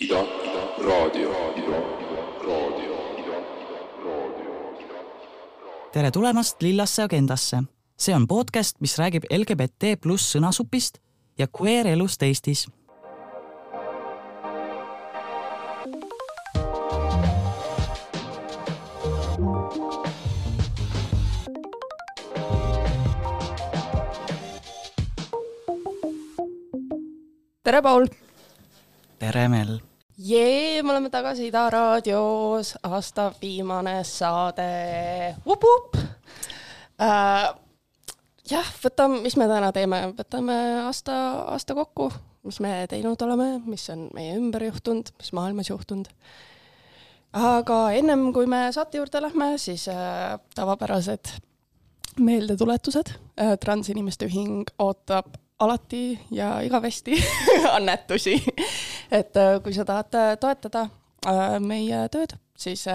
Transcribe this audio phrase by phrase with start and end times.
[0.00, 1.78] Ida, Ida, raadio, Ida,
[2.46, 3.36] raadio, Ida,
[4.04, 4.52] raadio.
[5.92, 7.62] tere tulemast Lillasse agendasse.
[7.98, 10.98] see on podcast, mis räägib LGBT pluss sõnasupist
[11.38, 12.66] ja queer elust Eestis.
[27.62, 28.25] tere, Paul!
[29.18, 29.78] Tere, Mel!
[30.18, 35.36] jee, me oleme tagasi Ida raadios, aasta viimane saade.
[35.46, 35.96] vup-vup
[37.00, 37.54] äh,.
[38.50, 41.16] jah, võtame, mis me täna teeme, võtame aasta,
[41.54, 42.10] aasta kokku,
[42.48, 46.12] mis me teinud oleme, mis on meie ümber juhtunud, mis maailmas juhtunud.
[47.32, 51.32] aga ennem kui me saate juurde lähme, siis äh, tavapärased
[52.20, 53.56] meeldetuletused äh,.
[53.60, 57.24] transinimeste ühing ootab alati ja igavesti
[57.76, 58.44] annetusi.
[59.10, 60.88] Et äh, kui sa tahad äh, toetada
[61.26, 62.86] äh, meie tööd, siis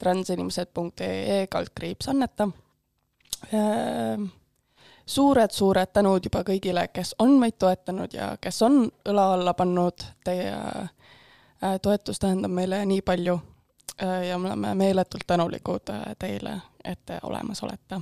[0.00, 2.48] transinimesed.ee kaldkriips anneta.
[5.06, 10.04] suured-suured tänud juba kõigile, kes on meid toetanud ja kes on õla alla pannud.
[10.24, 10.54] Teie
[11.82, 13.36] toetus tähendab meile nii palju
[14.00, 18.00] ja me oleme meeletult tänulikud teile, et te olemas olete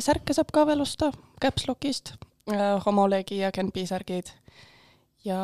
[0.00, 1.10] särke saab ka veel osta
[1.40, 2.14] Caps Lockist,
[2.86, 4.32] homolegi ja Genbi särgid.
[5.24, 5.40] Ja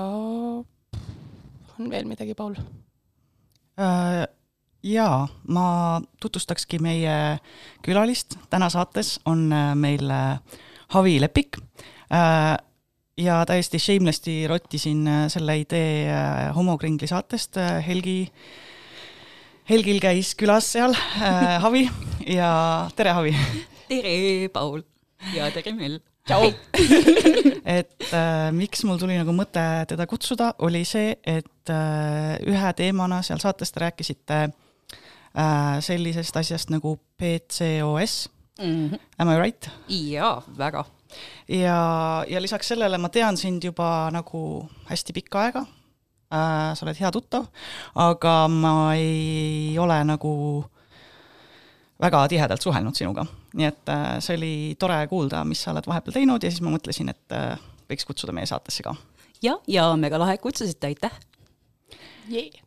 [1.79, 2.55] on veel midagi, Paul?
[4.83, 5.67] Jaa, ma
[6.21, 7.15] tutvustakski meie
[7.85, 9.49] külalist, täna saates on
[9.81, 10.13] meil
[10.95, 11.61] Havi Lepik
[13.21, 16.09] ja täiesti shamelessly rottisin selle idee
[16.57, 18.19] homokringli saatest, Helgi
[19.71, 21.85] Helgil käis külas seal äh,, Havi
[22.27, 23.35] ja tere, Havi!
[23.87, 24.83] tere, Paul
[25.35, 26.01] ja tere, Mel.
[26.31, 26.51] Tšau
[27.79, 33.21] et äh, miks mul tuli nagu mõte teda kutsuda, oli see, et äh, ühe teemana
[33.27, 38.31] seal saates te rääkisite äh, sellisest asjast nagu PCOS
[38.61, 38.89] mm.
[38.89, 38.99] -hmm.
[39.19, 39.71] Am I right?
[39.89, 40.85] jaa, väga.
[41.49, 45.65] ja, ja lisaks sellele ma tean sind juba nagu hästi pikka aega
[46.31, 46.75] äh,.
[46.75, 47.47] sa oled hea tuttav,
[47.95, 50.65] aga ma ei ole nagu
[52.01, 56.17] väga tihedalt suhelnud sinuga nii et äh, see oli tore kuulda, mis sa oled vahepeal
[56.21, 58.95] teinud ja siis ma mõtlesin, et äh, võiks kutsuda meie saatesse ka.
[59.43, 61.17] ja, ja mega lahe, et kutsusite, aitäh
[62.31, 62.61] yeah..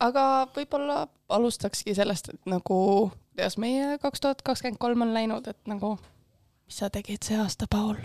[0.00, 2.80] aga võib-olla alustakski sellest, et nagu,
[3.36, 5.96] kuidas meie kaks tuhat kakskümmend kolm on läinud, et nagu,
[6.66, 7.98] mis sa tegid see aasta, Paul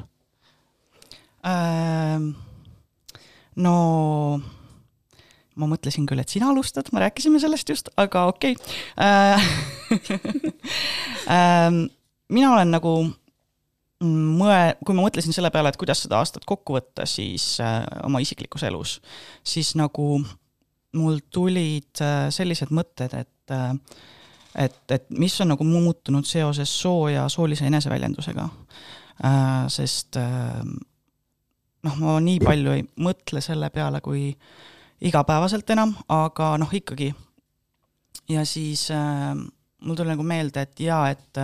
[1.48, 2.32] ähm,?
[3.56, 4.40] no
[5.60, 9.40] ma mõtlesin küll, et sina alustad, me rääkisime sellest just, aga okei okay.
[11.36, 11.84] ähm,.
[12.32, 12.94] mina olen nagu
[14.02, 18.22] mõe-, kui ma mõtlesin selle peale, et kuidas seda aastat kokku võtta, siis äh, oma
[18.24, 19.00] isiklikus elus,
[19.44, 20.22] siis nagu
[20.98, 23.76] mul tulid äh, sellised mõtted, et äh,
[24.60, 28.48] et, et mis on nagu muutunud seoses soo ja soolise eneseväljendusega
[29.24, 29.68] äh,.
[29.72, 30.58] sest äh,
[31.84, 34.71] noh, ma nii palju ei mõtle selle peale, kui äh,
[35.02, 37.14] igapäevaselt enam, aga noh, ikkagi.
[38.30, 39.36] ja siis äh,
[39.82, 41.38] mul tuli nagu meelde, et jaa, et,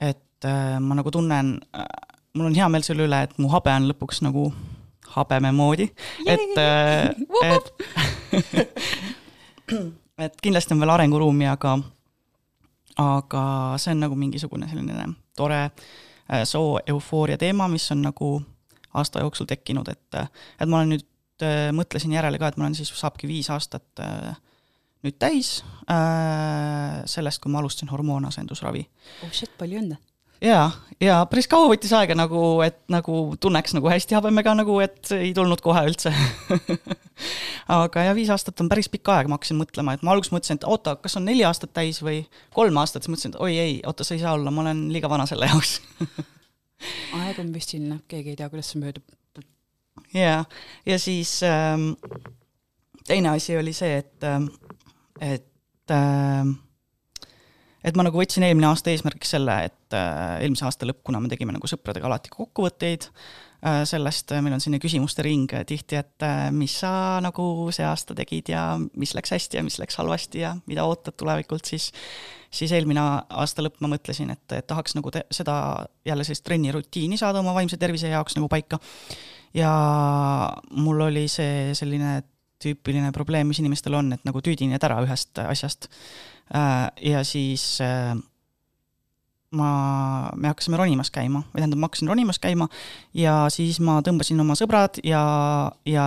[0.00, 1.86] et äh, ma nagu tunnen äh,,
[2.34, 4.50] mul on hea meel selle üle, et mu habe on lõpuks nagu
[5.16, 5.88] habeme moodi,
[6.26, 7.08] et äh,,
[7.48, 7.72] et
[10.26, 11.78] et kindlasti on veel arenguruumi, aga
[13.00, 13.42] aga
[13.80, 18.34] see on nagu mingisugune selline tore äh, soo eufooria teema, mis on nagu
[18.94, 21.06] aasta jooksul tekkinud, et et ma olen nüüd
[21.46, 24.36] äh, mõtlesin järele ka, et ma olen siis, saabki viis aastat äh,
[25.06, 28.86] nüüd täis äh, sellest, kui ma alustasin hormoonasendusravi.
[29.24, 30.00] oh shit, palju õnne!
[30.40, 35.12] jaa, ja päris kaua võttis aega nagu, et nagu tunneks nagu hästi habemega nagu, et
[35.16, 36.12] ei tulnud kohe üldse
[37.80, 40.60] aga ja viis aastat on päris pikk aeg, ma hakkasin mõtlema, et ma alguses mõtlesin,
[40.60, 42.22] et oota, kas on neli aastat täis või
[42.56, 45.12] kolm aastat, siis mõtlesin, et oi ei, oota, see ei saa olla, ma olen liiga
[45.12, 45.78] vana selle jaoks
[47.20, 49.19] aeg on vist siin, keegi ei tea, kuidas see möödub
[50.14, 50.44] jaa,
[50.86, 51.92] ja siis ähm,
[53.06, 54.50] teine asi oli see, et, ähm,
[55.20, 56.58] et ähm,
[57.84, 61.30] et ma nagu võtsin eelmine aasta eesmärgiks selle, et äh, eelmise aasta lõpp, kuna me
[61.32, 66.48] tegime nagu sõpradega alati kokkuvõtteid äh, sellest, meil on selline küsimuste ring tihti, et äh,
[66.54, 66.92] mis sa
[67.24, 71.16] nagu see aasta tegid ja mis läks hästi ja mis läks halvasti ja mida ootad
[71.20, 71.90] tulevikult, siis
[72.50, 75.54] siis eelmine aasta lõpp ma mõtlesin, et, et tahaks nagu te, seda
[76.06, 78.80] jälle sellist trennirutiini saada oma vaimse tervise jaoks nagu paika
[79.54, 79.72] ja
[80.70, 82.20] mul oli see selline
[82.60, 85.88] tüüpiline probleem, mis inimestel on, et nagu tüüdined ära ühest asjast.
[86.54, 88.12] Äh, ja siis äh,
[89.56, 89.70] ma,
[90.36, 92.68] me hakkasime ronimas käima, või tähendab, ma hakkasin ronimas käima
[93.16, 95.22] ja siis ma tõmbasin oma sõbrad ja,
[95.88, 96.06] ja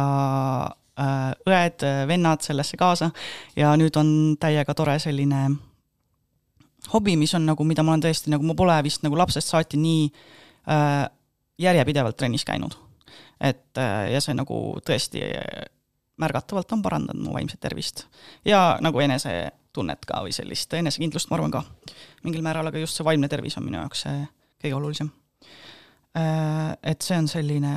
[1.00, 3.12] äh, õed, vennad sellesse kaasa
[3.60, 5.48] ja nüüd on täiega tore selline
[6.94, 9.80] hobi, mis on nagu, mida ma olen tõesti nagu, ma pole vist nagu lapsest saati
[9.80, 10.08] nii
[10.72, 11.04] äh,
[11.64, 12.76] järjepidevalt trennis käinud.
[13.44, 15.24] Et äh, ja see nagu tõesti
[16.24, 18.06] märgatavalt on parandanud mu vaimset tervist.
[18.46, 21.64] Ja nagu enesetunnet ka või sellist enesekindlust, ma arvan ka.
[22.24, 24.24] Mingil määral, aga just see vaimne tervis on minu jaoks see
[24.64, 25.12] kõige olulisem.
[26.18, 27.74] Äh, et see on selline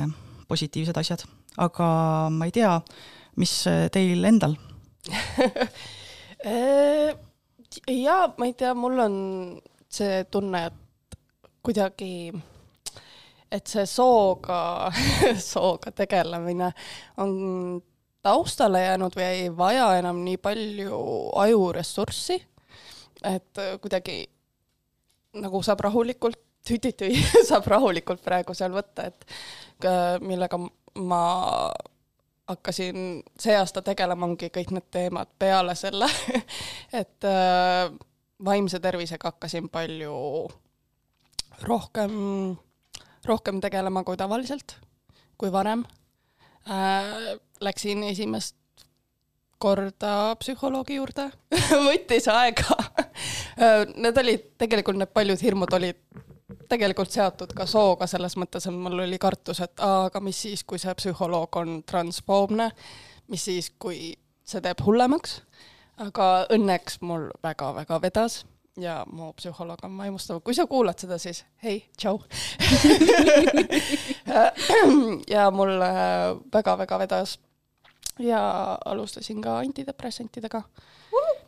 [0.47, 1.25] positiivsed asjad,
[1.59, 1.87] aga
[2.31, 2.77] ma ei tea,
[3.41, 3.53] mis
[3.91, 4.55] teil endal?
[7.87, 9.15] Jaa, ma ei tea, mul on
[9.91, 11.17] see tunne, et
[11.65, 12.31] kuidagi,
[13.51, 14.91] et see sooga
[15.53, 16.71] sooga tegelemine
[17.23, 17.81] on
[18.25, 21.01] taustale jäänud või ei vaja enam nii palju
[21.43, 22.41] ajuressurssi,
[23.23, 24.25] et kuidagi
[25.37, 27.15] nagu saab rahulikult, tüti-tüi,
[27.49, 30.59] saab rahulikult praegu seal võtta, et millega
[30.97, 31.21] ma
[32.47, 36.07] hakkasin see aasta tegelema, ongi kõik need teemad peale selle
[37.01, 37.91] et äh,
[38.43, 40.15] vaimse tervisega hakkasin palju
[41.67, 42.13] rohkem,
[43.27, 44.77] rohkem tegelema kui tavaliselt,
[45.37, 45.85] kui varem.
[46.69, 47.37] Äh,.
[47.57, 48.55] Läksin esimest
[49.57, 51.23] korda psühholoogi juurde
[51.87, 52.75] võttis aega.
[53.95, 55.97] Need olid, tegelikult need paljud hirmud olid
[56.69, 60.63] tegelikult seotud ka sooga, selles mõttes, et mul oli kartus, et aa, aga mis siis,
[60.67, 62.69] kui see psühholoog on transfoobne,
[63.31, 64.13] mis siis, kui
[64.47, 65.41] see teeb hullemaks,
[66.03, 68.41] aga õnneks mul väga-väga vedas
[68.77, 72.19] ja mu psühholoog on vaimustav, kui sa kuulad seda, siis hei, tšau.
[75.35, 75.79] Ja mul
[76.53, 77.39] väga-väga vedas.
[78.19, 78.41] Ja
[78.85, 80.61] alustasin ka antidepressantidega,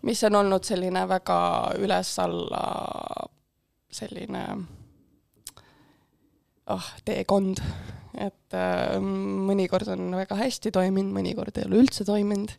[0.06, 1.40] mis on olnud selline väga
[1.82, 2.66] üles-alla
[3.90, 4.44] selline
[6.70, 7.62] oh, teekond,
[8.22, 12.54] et äh, mõnikord on väga hästi toiminud, mõnikord ei ole üldse toiminud.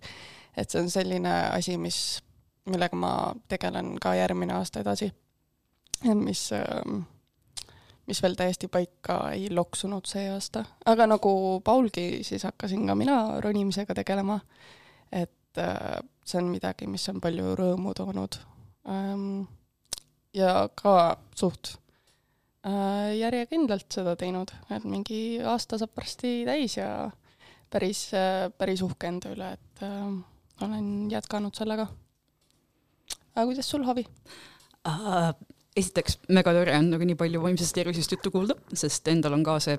[0.58, 2.20] et see on selline asi, mis,
[2.66, 3.12] millega ma
[3.48, 5.12] tegelen ka järgmine aasta edasi.
[6.14, 7.02] mis äh,
[8.06, 13.40] mis veel täiesti paika ei loksunud see aasta, aga nagu Paulgi, siis hakkasin ka mina
[13.40, 14.40] ronimisega tegelema.
[15.12, 18.40] et äh, see on midagi, mis on palju rõõmu toonud
[18.88, 19.46] ähm,.
[20.34, 21.80] ja ka suht
[22.60, 27.08] Äh, järjekindlalt seda teinud, et mingi aasta saab varsti täis ja
[27.72, 29.84] päris, äh, päris uhke enda üle, et
[30.60, 31.86] olen jätkanud sellega.
[33.34, 34.06] Aga kuidas sul, Havi
[34.86, 35.32] uh,?
[35.78, 39.56] esiteks, mega tore on nagu nii palju vaimsest tervisest juttu kuulda, sest endal on ka
[39.62, 39.78] see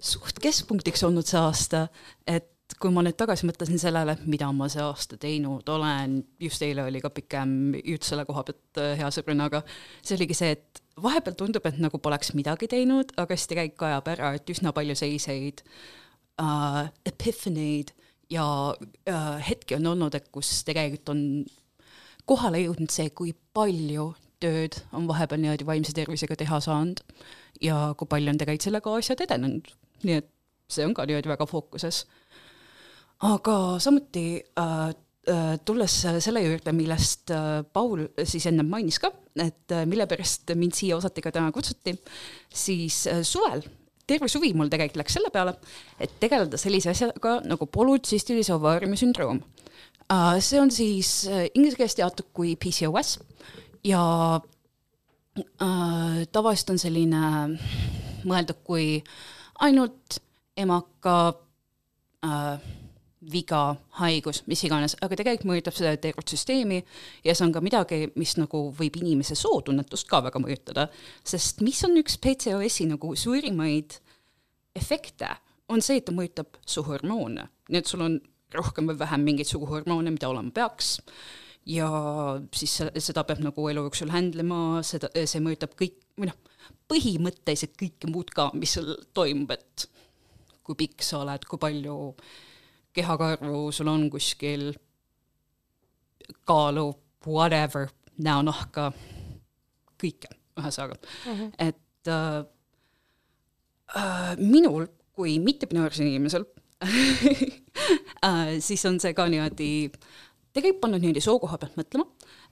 [0.00, 1.88] suht keskpunktiks olnud see aasta,
[2.30, 2.48] et
[2.80, 7.02] kui ma nüüd tagasi mõtlesin sellele, mida ma see aasta teinud olen, just eile oli
[7.02, 9.64] ka pikem jutt selle koha pealt hea sõbrannaga,
[9.98, 14.12] see oligi see, et vahepeal tundub, et nagu poleks midagi teinud, aga siis tegelikult ajab
[14.14, 15.64] ära, et üsna palju selliseid
[16.42, 17.92] uh, epiphany'd
[18.30, 18.46] ja
[18.76, 21.24] uh, hetki on olnud, et kus tegelikult on
[22.30, 27.02] kohale jõudnud see, kui palju tööd on vahepeal niimoodi vaimse tervisega teha saanud
[27.60, 29.68] ja kui palju on tegelikult sellega asjad edenenud.
[30.06, 30.30] nii et
[30.70, 32.04] see on ka niimoodi väga fookuses.
[33.26, 34.94] aga samuti uh,
[35.28, 35.94] Äh, tulles
[36.24, 40.96] selle juurde, millest äh, Paul siis ennem mainis ka, et äh, mille pärast mind siia
[40.96, 41.92] osati ka täna kutsuti,
[42.48, 43.60] siis suvel
[44.08, 45.52] terve suvi mul tegelikult läks selle peale,
[46.00, 49.42] et tegeleda sellise asjaga nagu polütsistilise ovaariumi sündroom.
[50.42, 51.10] See on siis
[51.54, 53.18] inglise keeles teatud kui PCOS
[53.86, 54.02] ja
[54.40, 57.22] äh, tavaliselt on selline
[58.26, 58.98] mõeldud kui
[59.64, 60.18] ainult
[60.60, 61.16] emaka
[62.26, 62.68] äh,
[63.32, 66.80] viga, haigus, mis iganes, aga tegelikult mõjutab seda tervet süsteemi
[67.24, 70.86] ja see on ka midagi, mis nagu võib inimese sootunnetust ka väga mõjutada,
[71.24, 73.98] sest mis on üks PCOS-i nagu suurimaid
[74.76, 75.28] efekte,
[75.70, 78.16] on see, et ta mõjutab suhormoone, nii et sul on
[78.54, 80.98] rohkem või vähem mingeid suguhormoone, mida olema peaks,
[81.68, 81.88] ja
[82.56, 86.38] siis seda peab nagu elu jooksul handle ima, seda, see mõjutab kõik, või noh,
[86.90, 89.86] põhimõtteliselt kõike muud ka, mis sul toimub, et
[90.66, 91.96] kui pikk sa oled, kui palju
[92.96, 94.70] kehakarvu sul on kuskil,
[96.46, 96.90] kaalu,
[97.26, 97.90] whatever,
[98.22, 98.90] näonahka,
[100.00, 101.36] kõike, ühesõnaga mm.
[101.36, 101.52] -hmm.
[101.58, 102.44] et äh,
[103.96, 106.46] äh, minul kui mittepinaarsel inimesel
[108.66, 109.90] siis on see ka niimoodi,
[110.54, 112.06] tegelikult pannud niimoodi soo koha pealt mõtlema,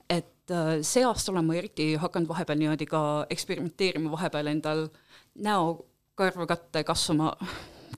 [0.09, 3.01] et äh, see aasta olen ma eriti hakanud vahepeal niimoodi ka
[3.35, 4.87] eksperimenteerima vahepeal endal
[5.35, 7.35] näokarvakatte kasvama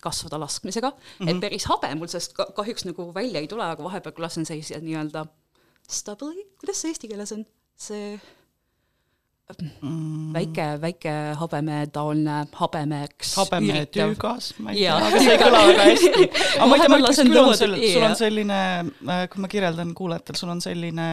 [0.01, 1.29] kasvada laskmisega mm, -hmm.
[1.29, 1.41] et mhm.
[1.41, 5.25] päris habe mul sellest ka kahjuks nagu välja ei tule, aga vahepeal lasen sellise nii-öelda
[5.89, 7.45] stubbly, kuidas see eesti keeles on,
[7.75, 8.19] see
[9.59, 10.33] mm.
[10.35, 16.27] väike, väike habemetaoline habemeks habemetüügas, ma ei tea, aga see ei kõla väga hästi.
[16.57, 18.61] aga ma ei tea, ma ütleks küll, on tõmmata sul, on selline,
[19.31, 21.09] kui ma kirjeldan kuulajatele, sul on selline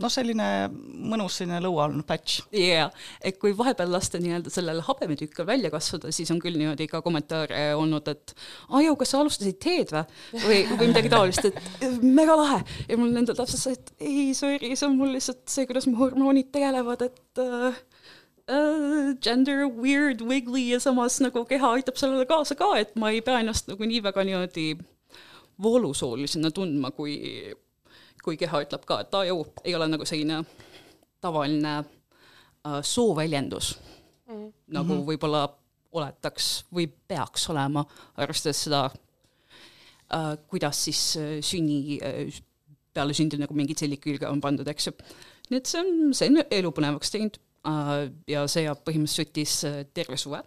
[0.00, 2.44] noh, selline mõnus selline lõuaalune patch.
[2.54, 2.88] jaa,
[3.24, 7.70] et kui vahepeal lasta nii-öelda sellel habemetükkal välja kasvada, siis on küll niimoodi ka kommentaare
[7.78, 8.34] olnud, et
[8.80, 10.04] aju, kas sa alustasid teed või?
[10.44, 12.60] või, või midagi taolist, et mega lahe.
[12.88, 15.98] ja mul endal täpselt see, et ei, sorry, see on mul lihtsalt see, kuidas mu
[16.00, 17.80] hormoonid tegelevad, et äh,
[18.50, 23.24] äh, gender weird, wiggly ja samas nagu keha aitab sellele kaasa ka, et ma ei
[23.24, 24.70] pea ennast nagu nii väga niimoodi
[25.60, 27.18] voolusoolisena tundma, kui
[28.24, 30.42] kui keha ütleb ka, et aa jõu, ei ole nagu selline
[31.20, 33.74] tavaline äh, sooväljendus
[34.28, 34.46] mm.,
[34.76, 35.06] nagu mm -hmm.
[35.06, 35.48] võib-olla
[35.92, 37.84] oletaks või peaks olema,
[38.16, 42.42] arvestades seda äh,, kuidas siis äh, sünni äh,,
[42.94, 44.92] peale sündi nagu mingid sellid külge on pandud, eks ju.
[45.50, 49.64] nii et see on, see on elu põnevaks teinud äh, ja see jääb põhimõtteliselt võttis
[49.64, 50.42] äh, terve suve.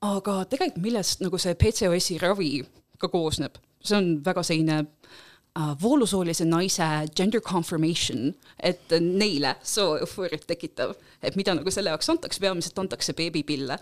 [0.00, 2.64] aga tegelikult millest nagu see PCOS-i ravi
[2.98, 5.24] ka koosneb, see on väga selline uh,
[5.82, 12.40] voolusoolise naise gender confirmation, et neile soo eufooriat tekitav, et mida nagu selle jaoks antakse,
[12.42, 13.78] peamiselt antakse beebipille.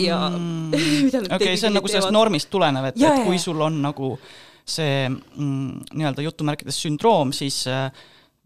[0.00, 2.16] Ja need okei, see on nagu sellest teevad.
[2.16, 4.14] normist tulenev, et, et kui sul on nagu
[4.64, 7.90] see mm, nii-öelda jutumärkides sündroom, siis äh,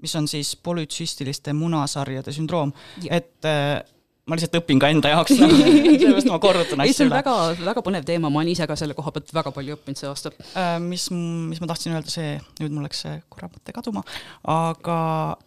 [0.03, 2.73] mis on siis polütsüstiliste munasarjade sündroom,
[3.07, 3.79] et äh,
[4.27, 7.19] ma lihtsalt õpin ka enda jaoks, sellepärast ma korrutan ei, asju see on üle.
[7.21, 7.35] väga,
[7.69, 10.33] väga põnev teema, ma olen ise ka selle koha pealt väga palju õppinud see aasta.
[10.59, 14.03] Äh, mis, mis ma tahtsin öelda, see, nüüd mul läks see korra mõte kaduma,
[14.51, 15.01] aga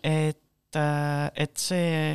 [0.07, 2.13] et, et see,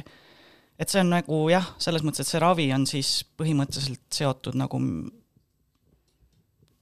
[0.81, 4.81] et see on nagu jah, selles mõttes, et see ravi on siis põhimõtteliselt seotud nagu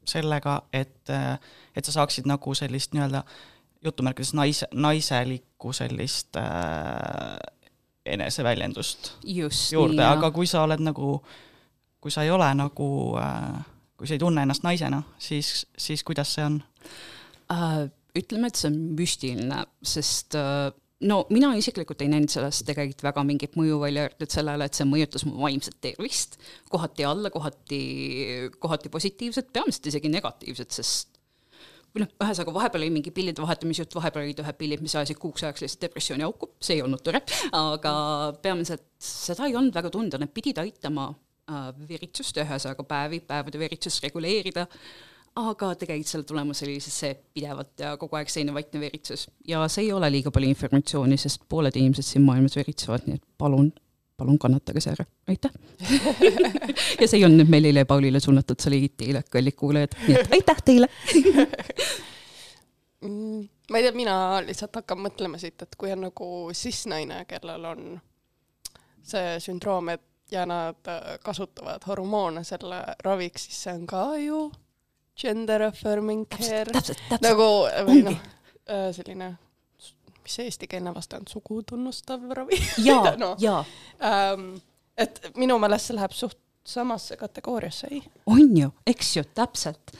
[0.06, 3.24] sellega, et, et sa saaksid nagu sellist nii-öelda
[3.82, 7.34] jutumärkides naise, naiselikku sellist äh,
[8.06, 11.16] eneseväljendust just juurde, aga kui sa oled nagu,
[12.02, 12.88] kui sa ei ole nagu
[13.20, 13.62] äh,,
[13.96, 16.62] kui sa ei tunne ennast naisena, siis, siis kuidas see on?
[17.54, 17.84] äh,
[18.18, 20.72] ütleme, et see on müstiline, sest äh,
[21.06, 24.88] no mina isiklikult ei näinud sellest tegelikult väga mingit mõju välja arvatud sellele, et see
[24.88, 26.38] mõjutas mu vaimset tervist,
[26.72, 27.82] kohati alla, kohati,
[28.62, 31.11] kohati positiivset, peamiselt isegi negatiivset, sest
[31.92, 35.20] või noh, ühesõnaga vahepeal oli mingi pillide vahetamise jutt, vahepeal olid ühed pillid, mis ajasid
[35.20, 37.22] kuuks ajaks lihtsalt depressiooni auku, see ei olnud tore,
[37.58, 37.94] aga
[38.42, 44.04] peamiselt seda ei olnud väga tunda, need pidid aitama äh, veritsust, ühesõnaga päevi, päevade veritsust
[44.06, 44.66] reguleerida,
[45.40, 49.28] aga tegelikult selle tulemus oli siis see pidevalt ja kogu aeg selline vaikne veritsus.
[49.48, 53.24] Ja see ei ole liiga palju informatsiooni, sest pooled inimesed siin maailmas veritsevad, nii et
[53.40, 53.72] palun,
[54.22, 55.52] palun kannatage see ära, aitäh.
[57.00, 60.18] ja see ei olnud nüüd Melile ja Paulile suunatud, see oli teile, kallid kuulajad, nii
[60.22, 60.90] et aitäh teile.
[63.02, 64.12] Mm, ma ei tea, mina
[64.46, 67.80] lihtsalt hakkan mõtlema siit, et kui on nagu cis-naine, kellel on
[69.02, 74.42] see sündroom, et ja nad äh, kasutavad hormoone selle raviks, siis see on ka ju
[75.18, 76.72] gender affirming care.
[77.26, 77.48] nagu
[77.88, 78.20] või noh,
[78.96, 79.34] selline,
[80.22, 83.64] mis see eestikeelne vaste on, sugu tunnustav ravi jaa no., jaa,
[84.08, 84.54] ähm,.
[84.96, 89.94] et minu meelest see läheb suht samasse kategooriasse, ei, on ju, eks ju, täpselt.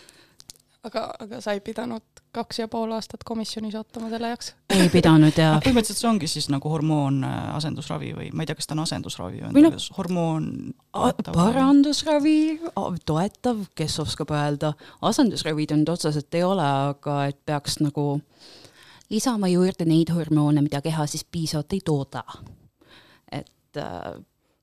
[0.82, 4.52] aga, aga sa ei pidanud kaks ja pool aastat komisjonis ootama selle jaoks?
[4.72, 8.48] ei pidanud ja noh, põhimõtteliselt see ongi siis nagu hormoon äh, asendusravi või ma ei
[8.48, 10.48] tea, kas ta on asendusravi Või või noh- no, hormoon
[11.28, 12.38] parandusravi,
[13.08, 14.72] toetav, kes oskab öelda,
[15.04, 16.64] asendusravid nüüd otseselt ei ole,
[16.94, 18.06] aga et peaks nagu
[19.12, 22.22] lisama juurde neid hormoone, mida keha siis piisavalt ei tooda.
[23.32, 24.12] et äh,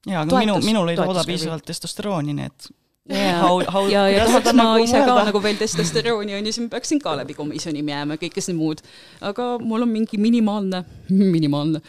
[0.07, 2.69] jaa, aga minu, toetus- minul ei tooda piisavalt testosterooni, nii et
[3.09, 6.51] ja How- how- ja, ja tahaks ma nagu ise ka nagu veel testosterooni on ju,
[6.53, 8.83] siis ma peaksin ka läbi komisjoni minema ja kõike seda muud.
[9.21, 10.83] aga mul on mingi minimaalne,
[11.37, 11.81] minimaalne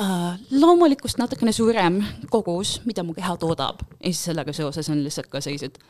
[0.00, 5.30] uh, loomulikust natukene suurem kogus, mida mu keha toodab ja siis sellega seoses on lihtsalt
[5.32, 5.80] ka sellised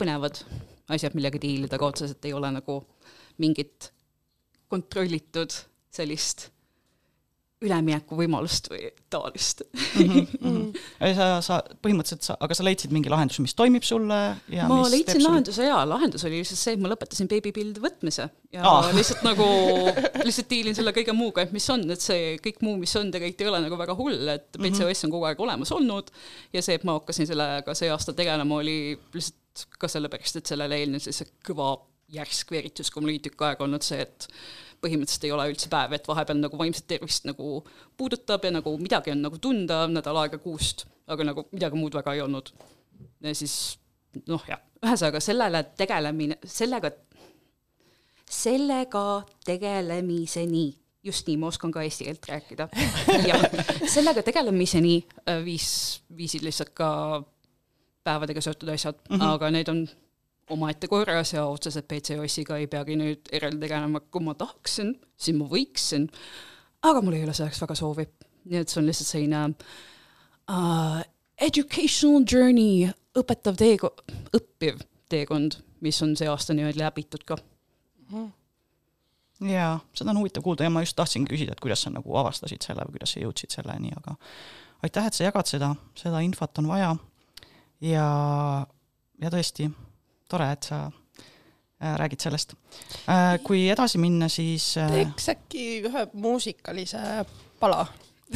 [0.00, 0.40] põnevad
[0.88, 2.80] asjad, millega diilida, aga otseselt ei ole nagu
[3.38, 3.90] mingit
[4.68, 5.54] kontrollitud
[5.94, 6.50] sellist
[7.58, 9.64] üleminekuvõimalust või taolist.
[11.02, 14.18] Ei, sa, sa põhimõtteliselt sa, aga sa leidsid mingi lahenduse, mis toimib sulle
[14.54, 17.82] ja ma leidsin teeb sulle- lahenduse ja lahendus oli lihtsalt see, et ma lõpetasin beebipillide
[17.82, 18.76] võtmise ja Aa.
[18.84, 18.92] oh.
[18.98, 19.48] lihtsalt nagu,
[20.28, 23.42] lihtsalt diilin selle kõige muuga, et mis on, et see kõik muu, mis on, tegelikult
[23.42, 24.64] ei ole nagu väga hull, et Mhm.
[24.78, 26.14] PCOS on kogu aeg olemas olnud
[26.54, 28.78] ja see, et ma hakkasin sellega see aasta tegelema, oli
[29.18, 31.72] lihtsalt ka sellepärast, et sellele eelnes see kõva
[32.12, 34.28] järsk veeritus, kui mul oli tükk aega olnud see, et
[34.82, 37.58] põhimõtteliselt ei ole üldse päev, et vahepeal nagu vaimset tervist nagu
[37.98, 42.14] puudutab ja nagu midagi on nagu tunda nädal aega kuust, aga nagu midagi muud väga
[42.14, 42.52] ei olnud.
[43.24, 43.78] ja siis
[44.26, 46.92] noh, jah, ühesõnaga sellele tegelemine, sellega,
[48.30, 49.04] sellega
[49.46, 50.66] tegelemiseni
[51.08, 52.68] just nii, ma oskan ka eesti keelt rääkida.
[53.30, 53.44] jah,
[53.86, 55.68] sellega tegelemiseni äh, viis,
[56.14, 56.90] viisid lihtsalt ka
[58.06, 59.34] päevadega seotud asjad mm, -hmm.
[59.34, 59.88] aga need on
[60.54, 65.48] omaette korras ja otseselt BCOS-iga ei peagi nüüd eraldi tegelema, kui ma tahaksin, siis ma
[65.50, 66.08] võiksin,
[66.88, 68.08] aga mul ei ole selleks väga soovi.
[68.48, 69.42] nii et see on lihtsalt selline
[70.48, 71.00] uh,
[71.48, 72.88] educational journey,
[73.18, 74.80] õpetav teekond, õppiv
[75.12, 78.10] teekond, mis on see aasta niimoodi läbitud ka mm.
[78.14, 78.34] -hmm
[79.46, 82.64] jaa, seda on huvitav kuulda ja ma just tahtsingi küsida, et kuidas sa nagu avastasid
[82.64, 84.16] selle või kuidas sa jõudsid selleni, aga
[84.82, 86.96] aitäh, et sa jagad seda, seda infot on vaja
[87.84, 88.06] ja,
[89.22, 89.68] ja tõesti,
[90.28, 92.54] tore, et sa äh, räägid sellest
[93.08, 93.38] äh,.
[93.44, 94.90] kui edasi minna, siis äh...
[94.92, 97.24] teeks äkki ühe muusikalise
[97.60, 97.86] pala.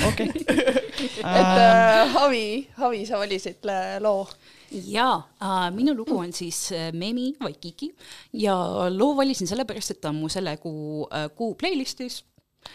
[0.06, 0.30] okei.
[0.32, 2.46] et äh, Havi,
[2.78, 3.68] Havi, sa valisid
[4.00, 4.26] loo
[4.72, 7.92] jaa äh,, minu lugu on siis Memi Vaikiki
[8.32, 8.56] ja
[8.90, 12.22] loo valisin sellepärast, et ta on mu selle kuu kuu playlist'is,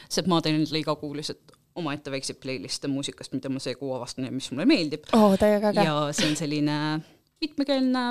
[0.10, 3.92] sest ma teen endale iga kuu lihtsalt omaette väikseid playlist'e muusikast, mida ma see kuu
[3.94, 5.34] avastan ja mis mulle meeldib oh,.
[5.74, 6.78] ja see on selline
[7.42, 8.08] mitmekeelne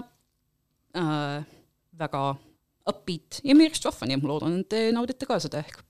[0.96, 2.22] väga
[2.86, 3.56] upbeat ja
[3.88, 5.80] vahva, nii et ma loodan, et te naudite ka seda ehk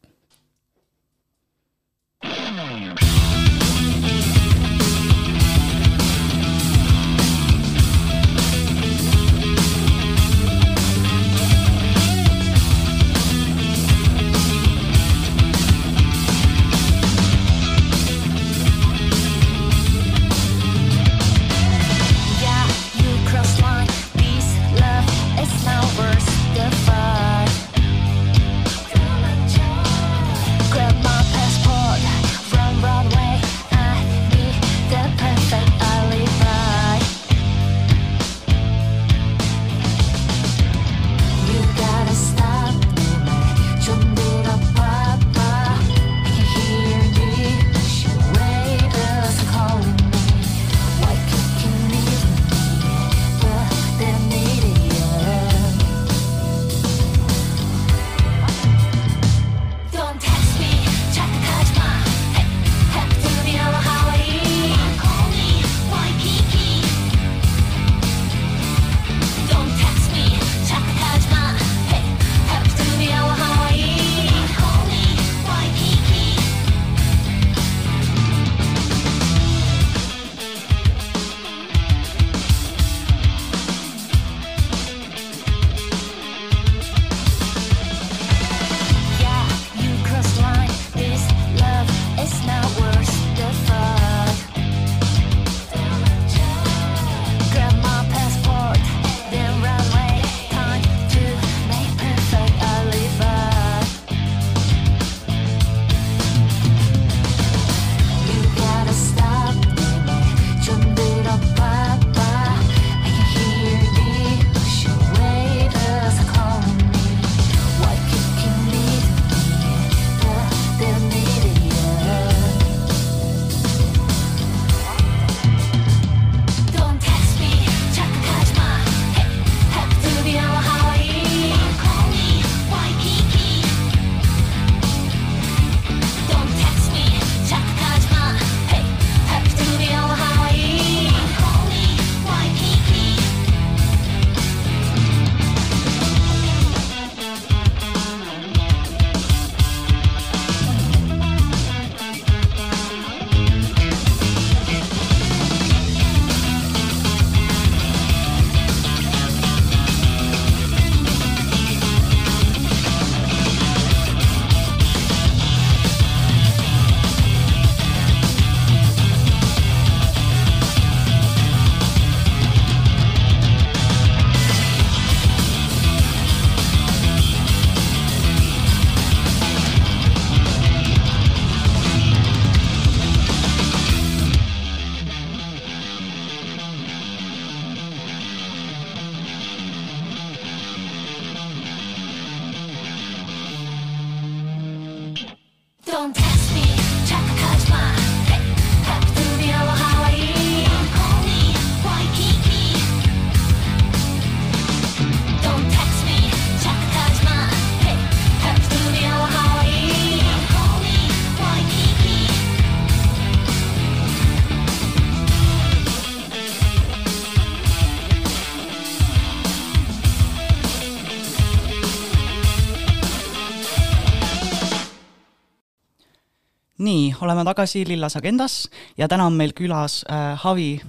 [227.36, 228.54] oleme tagasi Lillas Agendas
[228.96, 230.80] ja täna on meil külas äh, Havi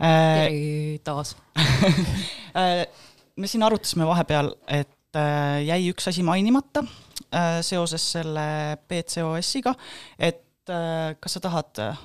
[0.00, 0.48] äh,.
[0.48, 1.36] tere taas.
[2.58, 2.88] Äh,
[3.36, 9.74] me siin arutasime vahepeal, et äh, jäi üks asi mainimata äh, seoses selle BCOS-iga,
[10.18, 12.00] et äh, kas sa tahad äh,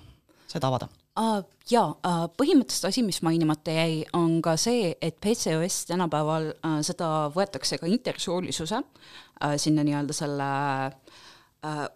[0.52, 0.90] seda avada?
[1.18, 1.40] Uh,
[1.72, 7.10] jaa uh,, põhimõtteliselt asi, mis mainimata jäi, on ka see, et PCOS tänapäeval uh, seda
[7.34, 10.52] võetakse ka intersoolisuse uh, sinna nii-öelda selle
[10.92, 11.88] uh,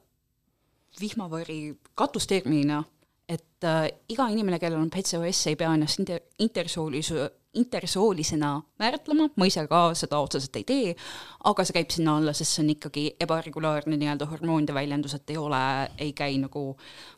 [1.02, 2.84] vihmavari katusterminina,
[3.28, 9.48] et uh, iga inimene, kellel on PCOS, ei pea ennast inter-, intersoolisu-, intersoolisena määratlema, ma
[9.50, 10.94] ise ka seda otseselt ei tee,
[11.50, 15.40] aga see käib sinna alla, sest see on ikkagi ebaregulaarne nii-öelda hormoonide väljendus, et ei
[15.42, 15.62] ole,
[15.98, 16.64] ei käi nagu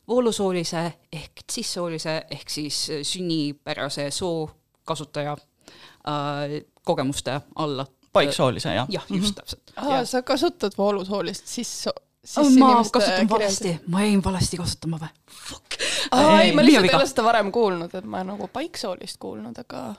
[0.08, 0.86] voolusoolise
[1.22, 4.50] ehk cissoolise ehk siis sünnipärase soo
[4.88, 7.86] kasutaja äh, kogemuste alla.
[8.14, 8.88] paiksoolise, jah?
[8.90, 9.74] jah, just täpselt.
[9.76, 11.94] aa, sa kasutad voolusoolist sisse,
[12.26, 13.64] sisse ma kasutan kirjeldust?
[13.64, 15.10] valesti, ma jäin valesti kasutama või?
[16.12, 19.94] aa, ei, ma lihtsalt ei ole seda varem kuulnud, et ma nagu paiksoolist kuulnud, aga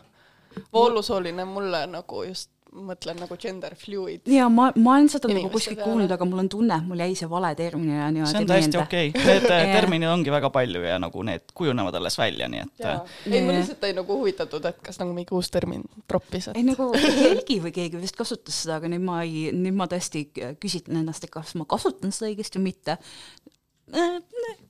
[0.72, 4.28] voolusooline mulle nagu just mõtlen nagu gender fluid.
[4.30, 7.16] ja ma, ma olen seda nagu kuskilt kuulnud, aga mul on tunne, et mul jäi
[7.18, 10.52] see vale termin ja niimoodi see on täiesti okei okay., need äh, terminid ongi väga
[10.54, 14.18] palju ja nagu need kujunevad alles välja, nii et äh, ei, ma lihtsalt olin nagu
[14.22, 18.18] huvitatud, et kas nagu mingi uus termin troppis, ei et nagu Helgi või keegi vist
[18.18, 20.26] kasutas seda, aga nüüd ma ei, nüüd ma tõesti
[20.62, 22.98] küsitlen ennast, et kas ma kasutan seda õigesti või mitte.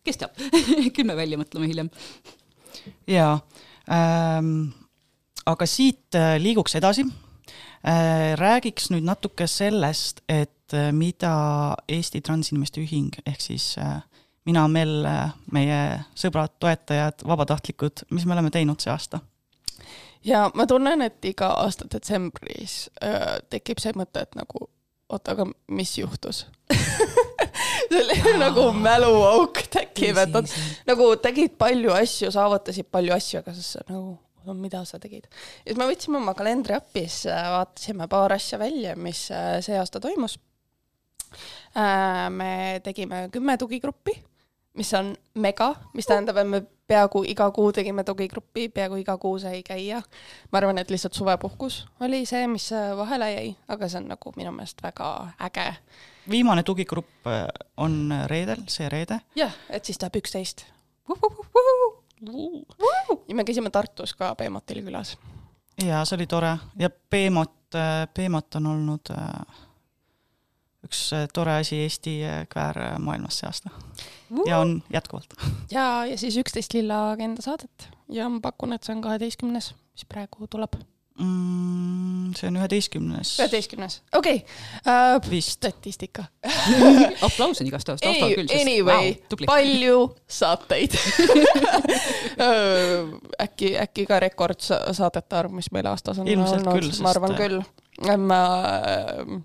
[0.07, 0.39] kes teab,
[0.97, 1.91] küll me välja mõtleme hiljem.
[3.11, 3.35] jaa
[3.91, 4.71] ähm,,
[5.51, 7.30] aga siit äh, liiguks edasi äh,.
[8.37, 14.03] Räägiks nüüd natuke sellest, et äh, mida Eesti Transinimeste Ühing ehk siis äh,
[14.45, 15.07] mina, Mel,
[15.53, 15.81] meie
[16.19, 19.23] sõbrad, toetajad, vabatahtlikud, mis me oleme teinud see aasta?
[20.25, 24.69] ja ma tunnen, et iga aasta detsembris öö, tekib see mõte, et nagu
[25.09, 26.47] oota, aga mis juhtus?
[27.91, 30.51] See oli nagu mäluauk tekib, et nad
[30.87, 34.15] nagu tegid palju asju, saavutasid palju asju, aga siis nagu,
[34.55, 35.27] mida sa tegid.
[35.65, 39.79] ja siis me võtsime oma kalendri siis äh, vaatasime paar asja välja, mis äh, see
[39.79, 40.39] aasta toimus.
[42.31, 44.13] me tegime kümme tugigruppi,
[44.75, 49.39] mis on mega, mis tähendab, et me peaaegu iga kuu tegime tugigruppi, peaaegu iga kuu
[49.39, 50.03] sai käia.
[50.51, 54.33] ma arvan, et lihtsalt suvepuhkus oli see, mis äh, vahele jäi, aga see on nagu
[54.37, 55.11] minu meelest väga
[55.47, 55.69] äge
[56.31, 59.21] viimane tugigrupp äh, on reedel, see reede.
[59.37, 60.67] jah, et siis tahab üksteist.
[63.29, 65.17] Ja me käisime Tartus ka Beemotil külas.
[65.85, 67.57] ja see oli tore ja Beemot,
[68.15, 69.61] Beemot on olnud äh,
[70.85, 73.71] üks äh, tore asi Eesti äh, kväärmaailmas see aasta
[74.47, 75.35] ja on jätkuvalt.
[75.71, 80.07] ja, ja siis üksteist lilla agenda saadet ja ma pakun, et see on kaheteistkümnes, mis
[80.09, 80.81] praegu tuleb.
[81.21, 82.33] mm,.
[82.39, 85.21] see on üheteistkümnes üheteistkümnes, okei okay..
[85.31, 85.57] vist.
[85.59, 86.25] statistika.
[87.27, 89.49] aplaus on igast taustal küll, Anyway tubli.
[89.51, 90.01] palju
[90.41, 90.97] saateid
[93.47, 97.45] äkki, äkki ka rekordsaadete arv, mis meil aastas on Ilmselt olnud küll,, ma arvan sest-
[97.45, 98.19] küll.
[98.25, 98.43] ma
[98.81, 99.39] äh,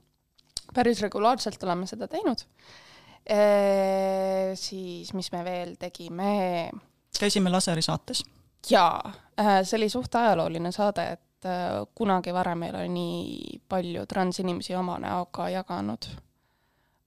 [0.76, 2.44] päris regulaarselt oleme seda teinud.
[4.56, 6.34] siis, mis me veel tegime
[7.20, 8.24] käisime laseri saates.
[8.70, 9.14] jaa,
[9.64, 14.98] see oli suht ajalooline saade, et äh, kunagi varem ei ole nii palju transinimesi oma
[15.00, 16.08] näoga jaganud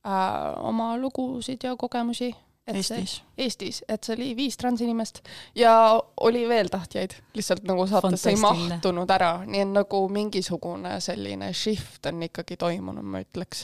[0.07, 2.35] äh, oma lugusid ja kogemusi.
[2.69, 3.23] Eestis.
[3.39, 5.23] Eestis, et see oli viis transinimest
[5.57, 5.73] ja
[6.21, 12.11] oli veel tahtjaid, lihtsalt nagu saatesse ei mahtunud ära, nii et nagu mingisugune selline shift
[12.11, 13.63] on ikkagi toimunud, ma ütleks.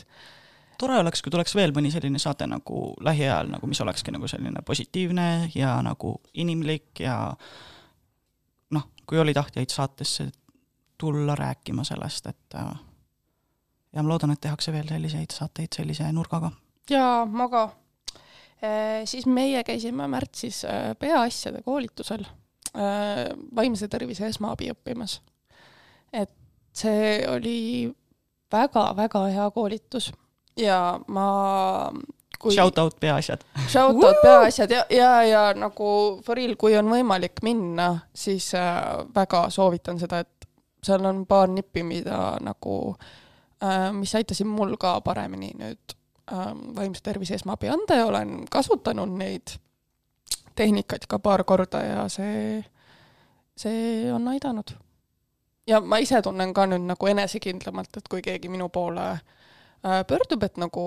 [0.80, 4.64] tore oleks, kui tuleks veel mõni selline saade nagu lähiajal nagu, mis olekski nagu selline
[4.64, 7.18] positiivne ja nagu inimlik ja
[8.70, 10.30] noh, kui oli tahtjaid saatesse
[11.04, 12.74] tulla rääkima sellest, et äh,
[13.94, 16.50] ja ma loodan, et tehakse veel selliseid saateid sellise nurgaga.
[16.90, 17.68] ja ma ka.
[19.04, 25.20] siis meie käisime märtsis äh, peaasjade koolitusel äh, vaimse tervise esmaabi õppimas.
[26.12, 26.32] et
[26.72, 27.92] see oli
[28.52, 30.12] väga-väga hea koolitus
[30.56, 31.28] ja ma
[32.44, 33.44] kui Shout out peaasjad.
[33.68, 35.88] shout out peaasjad ja, ja, ja nagu
[36.24, 38.80] for real, kui on võimalik minna, siis äh,
[39.14, 40.33] väga soovitan seda, et
[40.84, 42.78] seal on paar nippi, mida nagu
[43.62, 45.96] äh,, mis aitasid mul ka paremini nüüd
[46.32, 49.56] äh, vaimse tervise esmaabi anda ja olen kasutanud neid
[50.54, 52.62] tehnikaid ka paar korda ja see,
[53.56, 54.76] see on aidanud.
[55.66, 60.42] ja ma ise tunnen ka nüüd nagu enesekindlamalt, et kui keegi minu poole äh, pöördub,
[60.42, 60.84] et nagu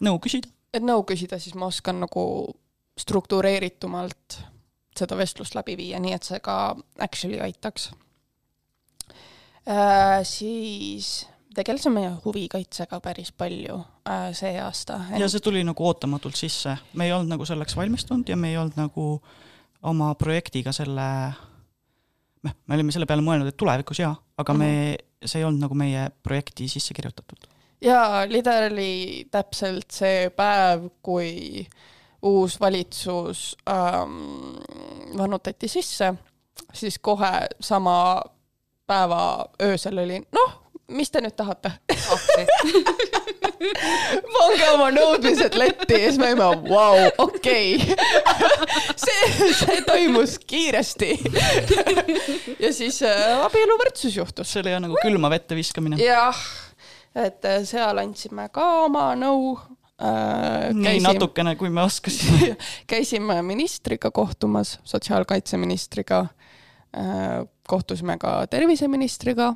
[0.00, 0.48] nõu küsida.
[0.72, 2.24] et nõu küsida, siis ma oskan nagu
[2.96, 4.40] struktureeritumalt
[4.96, 7.90] seda vestlust läbi viia, nii et see ka actually aitaks
[9.68, 10.20] äh,.
[10.22, 11.26] siis
[11.56, 15.00] tegelesime huvikaitsega päris palju äh, see aasta.
[15.18, 18.60] ja see tuli nagu ootamatult sisse, me ei olnud nagu selleks valmistunud ja me ei
[18.60, 19.08] olnud nagu
[19.86, 21.08] oma projektiga selle,
[22.44, 24.70] noh, me olime selle peale mõelnud, et tulevikus jaa, aga me,
[25.24, 27.48] see ei olnud nagu meie projekti sisse kirjutatud.
[27.84, 31.66] jaa, literally täpselt see päev, kui
[32.26, 34.56] uus valitsus ähm,
[35.16, 36.14] vannutati sisse,
[36.74, 37.96] siis kohe sama
[38.86, 39.20] päeva
[39.62, 40.54] öösel oli, noh,
[40.94, 41.72] mis te nüüd tahate?
[44.36, 47.78] pange oma nõudmised letti ja siis me olime, vau, okei.
[49.04, 51.12] see, see toimus kiiresti.
[52.64, 54.50] ja siis äh, abieluvõrdsus juhtus.
[54.52, 55.98] see oli jah nagu külma vette viskamine.
[56.02, 56.44] jah,
[57.16, 59.56] et äh, seal andsime ka oma nõu
[59.96, 60.70] äh,.
[60.76, 62.54] nii natukene, kui me oskasime.
[62.90, 66.26] käisime ministriga kohtumas, sotsiaalkaitseministriga
[67.68, 69.54] kohtusime ka terviseministriga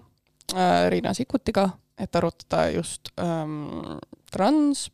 [0.55, 3.98] äh,, Riina Sikkutiga, et arutada just ähm,
[4.33, 4.90] trans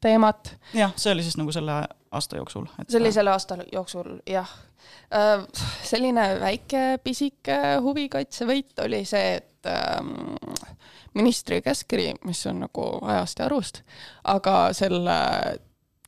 [0.00, 0.56] teemat.
[0.74, 2.66] jah, see oli siis nagu selle aasta jooksul.
[2.88, 4.50] see oli selle aasta jooksul jah.
[5.82, 10.14] selline väike pisike huvikaitsevõit oli see, et ähm,
[11.14, 13.82] ministri käskkiri, mis on nagu ajast ja arust,
[14.24, 15.16] aga selle,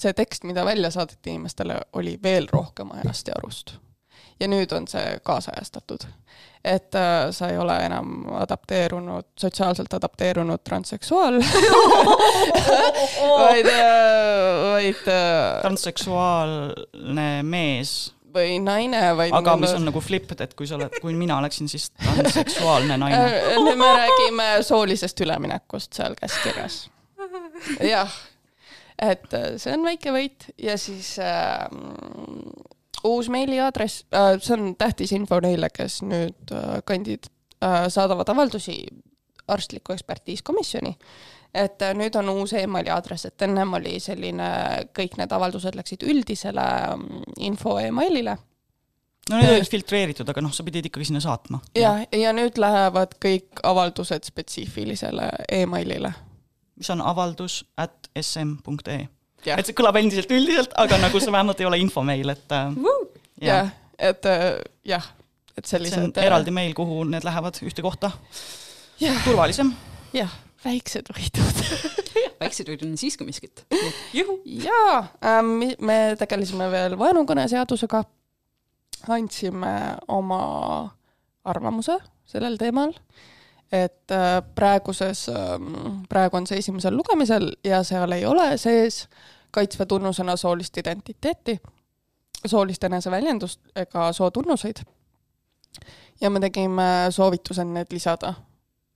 [0.01, 3.77] see tekst, mida välja saadeti inimestele, oli veel rohkem ajast ja arust.
[4.45, 6.07] Ja nüüd on see kaasajastatud.
[6.65, 11.37] et äh, sa ei ole enam adapteerunud, sotsiaalselt adapteerunud transseksuaal,
[13.43, 13.69] vaid,
[14.73, 20.79] vaid äh, transseksuaalne mees, või naine, vaid aga mis on nagu flipped, et kui sa
[20.79, 23.23] oled, kui mina oleksin siis transseksuaalne naine.
[23.55, 26.77] Äh, me räägime soolisest üleminekust seal käskkirjas.
[27.93, 28.13] jah,
[28.99, 31.67] et äh, see on väike võit ja siis äh,
[33.05, 37.29] uus meiliaadress äh,, see on tähtis info neile, kes nüüd äh, kandid
[37.65, 38.79] äh, saadavad avaldusi
[39.49, 40.97] arstliku ekspertiiskomisjoni.
[41.55, 44.49] et äh, nüüd on uus emaili aadress, et ennem oli selline,
[44.99, 48.39] kõik need avaldused läksid üldisele mm, info emailile
[49.31, 51.61] no need olid filtreeritud, aga noh, sa pidid ikkagi sinna saatma.
[51.79, 55.31] ja, ja nüüd lähevad kõik avaldused spetsiifilisele
[55.63, 56.13] emailile.
[56.77, 59.07] mis on avaldus at sm.ee.
[59.47, 62.79] Et see kõlab endiselt üldiselt, aga nagu see vähemalt ei ole infomeil, et äh,
[63.45, 64.47] jah, et äh,
[64.95, 65.11] jah,
[65.55, 66.23] et see on sellised.
[66.25, 68.11] eraldi meil, kuhu need lähevad ühte kohta,
[69.25, 69.73] turvalisem.
[70.17, 70.33] jah,
[70.65, 71.63] väiksed võidud.
[72.43, 73.65] väiksed võidud on siiski miskit.
[74.15, 78.05] jaa ähm,, me tegelesime veel vaenukõneseadusega,
[79.15, 79.77] andsime
[80.09, 80.43] oma
[81.45, 82.95] arvamuse sellel teemal,
[83.75, 85.27] et äh, praeguses,
[86.09, 89.05] praegu on see esimesel lugemisel ja seal ei ole sees
[89.55, 91.59] kaitsva tunnusena soolist identiteeti,
[92.47, 94.83] soolist eneseväljendust ega sootunnuseid.
[96.21, 98.35] ja me tegime soovituse need lisada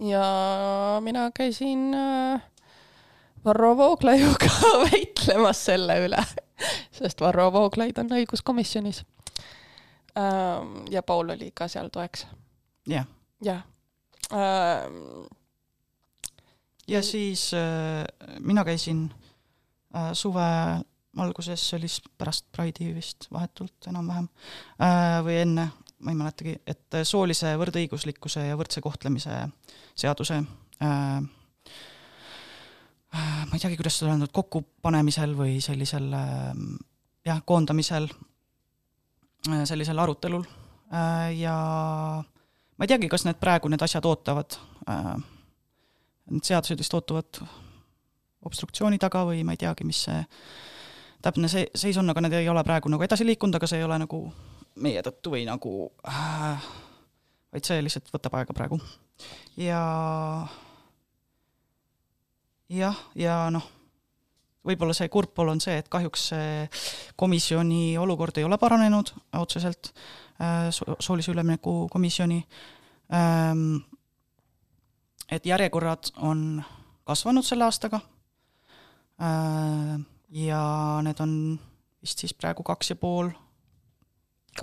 [0.01, 2.43] ja mina käisin äh,
[3.45, 4.51] Varro Vooglaiuga
[4.91, 6.25] väitlemas selle üle,
[6.99, 9.05] sest Varro Vooglaid on õiguskomisjonis.
[10.91, 12.27] ja Paul oli ka seal toeks,
[12.91, 13.07] jah,
[13.45, 13.63] jah.
[16.89, 18.03] ja siis äh,
[18.41, 19.07] mina käisin
[20.17, 20.47] suve
[21.19, 24.29] alguses, see oli siis pärast Pride'i vist vahetult enam-vähem.
[24.85, 25.69] Äh, või enne,
[26.05, 29.41] ma ei mäletagi, et äh, soolise võrdõiguslikkuse ja võrdse kohtlemise
[29.99, 31.17] seaduse äh,
[33.15, 36.53] äh, ma ei teagi, kuidas seda öelda, kokkupanemisel või sellisel äh,
[37.27, 38.09] jah, koondamisel
[39.49, 40.45] äh, sellisel arutelul.
[40.93, 41.57] Äh, ja
[42.23, 45.17] ma ei teagi, kas need praegu need asjad ootavad äh,
[46.29, 47.43] need seadused vist ootuvad
[48.47, 50.21] obstruktsiooni taga või ma ei teagi, mis see
[51.23, 53.87] täpne see seis on, aga need ei ole praegu nagu edasi liikunud, aga see ei
[53.87, 54.21] ole nagu
[54.79, 55.73] meie tõttu või nagu
[56.07, 56.69] äh,
[57.53, 58.79] vaid see lihtsalt võtab aega praegu.
[59.59, 59.81] ja
[62.71, 63.67] jah, ja noh,
[64.67, 66.65] võib-olla see kurb pool on see, et kahjuks see
[67.19, 69.93] komisjoni olukord ei ole paranenud otseselt
[70.41, 72.43] äh,, soolise ülemineku komisjoni
[73.13, 73.81] ähm,
[75.31, 76.63] et järjekorrad on
[77.09, 78.01] kasvanud selle aastaga
[79.19, 80.63] ja
[81.03, 81.33] need on
[82.03, 83.31] vist siis praegu kaks ja pool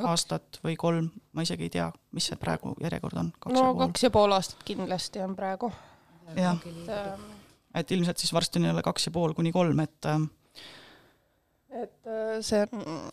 [0.04, 3.72] aastat või kolm, ma isegi ei tea, mis see praegu järjekord on, kaks no ja
[3.72, 3.82] pool.
[3.86, 5.72] kaks ja pool aastat kindlasti on praegu.
[6.36, 6.92] jah, et
[7.76, 10.28] et ilmselt siis varsti on jälle kaks ja pool kuni kolm, et äh,
[11.76, 11.90] äh,
[12.42, 13.12] see on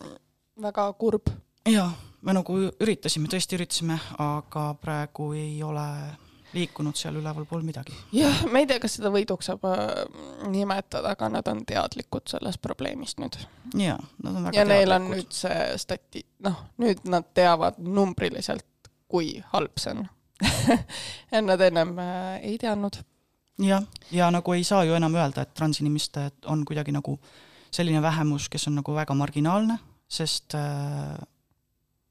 [0.61, 1.31] väga kurb.
[1.69, 5.87] jaa, me nagu üritasime, tõesti üritasime, aga praegu ei ole
[6.53, 7.95] liikunud seal ülevalpool midagi.
[8.13, 10.03] jah, ma ei tea, kas seda võiduks saab äh,
[10.51, 13.37] nimetada, aga nad on teadlikud sellest probleemist nüüd.
[13.79, 15.23] jaa, nad on väga ja neil on teadlikud.
[15.23, 20.05] nüüd see stati-, noh, nüüd nad teavad numbriliselt, kui halb see on.
[21.49, 23.01] nad ennem äh, ei teadnud
[23.61, 27.17] jah, ja nagu ei saa ju enam öelda, et transinimesed on kuidagi nagu
[27.73, 29.77] selline vähemus, kes on nagu väga marginaalne,
[30.09, 31.13] sest äh,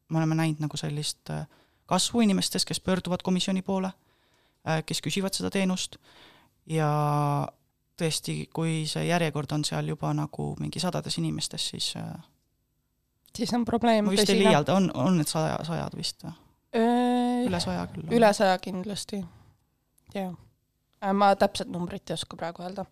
[0.09, 1.47] me oleme näinud nagu sellist äh,
[1.87, 3.93] kasvu inimestes, kes pöörduvad komisjoni poole
[4.87, 5.99] kes küsivad seda teenust
[6.71, 6.89] ja
[7.99, 12.15] tõesti, kui see järjekord on seal juba nagu mingi sadades inimestes, siis äh,
[13.37, 16.39] siis on probleem ma vist ei liialda, on, on need saja, sajad vist või?
[17.47, 18.09] üle saja küll.
[18.17, 19.21] üle saja kindlasti,
[20.15, 20.33] jah.
[21.13, 22.87] ma täpset numbrit ei oska praegu öelda.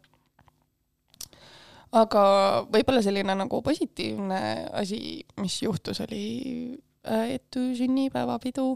[1.96, 2.22] aga
[2.68, 4.42] võib-olla selline nagu positiivne
[4.82, 5.00] asi,
[5.40, 6.22] mis juhtus, oli
[7.00, 8.66] Eetu sünnipäevapidu.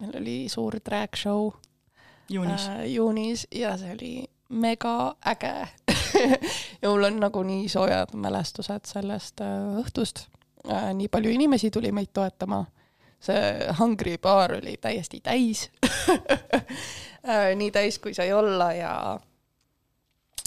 [0.00, 1.50] meil oli suur drag show
[2.30, 4.12] juunis äh,, juunis ja see oli
[4.48, 5.68] mega äge
[6.82, 10.26] ja mul on nagu nii soojad mälestused sellest äh, õhtust
[10.70, 10.92] äh,.
[10.94, 12.64] nii palju inimesi tuli meid toetama.
[13.20, 15.70] see Hungry baar oli täiesti täis
[17.28, 18.92] äh, nii täis, kui sai olla ja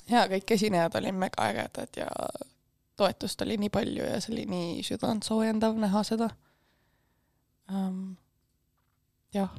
[0.10, 2.08] ja kõik esinejad olid mega ägedad ja
[2.98, 6.30] toetust oli nii palju ja see oli nii südantsoojendav näha seda
[7.72, 8.16] um,.
[9.34, 9.50] jah.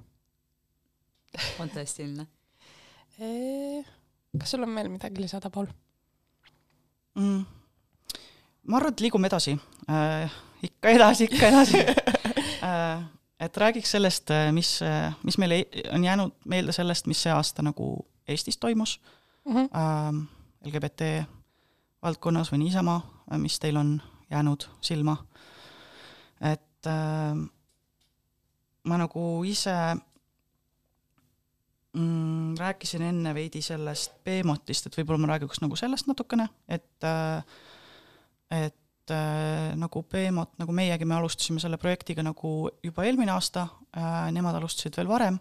[1.59, 2.27] Fantastiline
[3.19, 3.85] e
[4.39, 5.67] kas sul on veel midagi lisada, Paul
[7.15, 7.41] mm.?
[8.69, 9.57] ma arvan, et liigume edasi
[9.89, 10.37] äh,.
[10.63, 11.81] ikka edasi, ikka edasi
[12.69, 13.03] äh,
[13.41, 14.79] et räägiks sellest, mis,
[15.25, 17.93] mis meile on jäänud meelde sellest, mis see aasta nagu
[18.29, 19.01] Eestis toimus
[19.45, 19.69] mm -hmm.
[19.75, 20.27] äh,
[20.65, 21.27] LGBT
[22.03, 23.01] valdkonnas või niisama,
[23.37, 25.17] mis teil on jäänud silma.
[26.41, 27.37] et äh,
[28.85, 29.75] ma nagu ise
[31.93, 37.45] mm, rääkisin enne veidi sellest Beemotist, et võib-olla ma räägiks nagu sellest natukene, et äh,
[38.51, 44.31] et äh, nagu Beemot, nagu meiegi, me alustasime selle projektiga nagu juba eelmine aasta äh,,
[44.35, 45.39] nemad alustasid veel varem,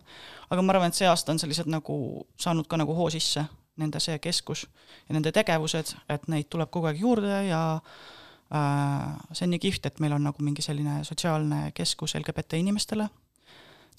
[0.50, 1.98] aga ma arvan, et see aasta on sellised nagu
[2.40, 3.46] saanud ka nagu hoo sisse,
[3.80, 4.66] nende see keskus
[5.08, 7.62] ja nende tegevused, et neid tuleb kogu aeg juurde ja
[8.50, 13.06] see on nii kihvt, et meil on nagu mingi selline sotsiaalne keskus LGBT inimestele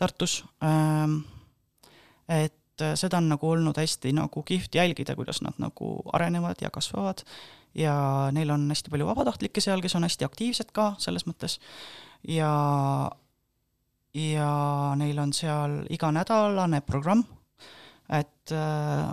[0.01, 1.07] Tartus äh,,
[2.31, 6.71] et äh, seda on nagu olnud hästi nagu kihvt jälgida, kuidas nad nagu arenevad ja
[6.71, 7.25] kasvavad
[7.75, 7.95] ja
[8.35, 11.59] neil on hästi palju vabatahtlikke seal, kes on hästi aktiivsed ka selles mõttes
[12.29, 12.53] ja
[14.15, 14.49] ja
[14.99, 17.23] neil on seal iganädalane programm,
[18.11, 19.13] et äh,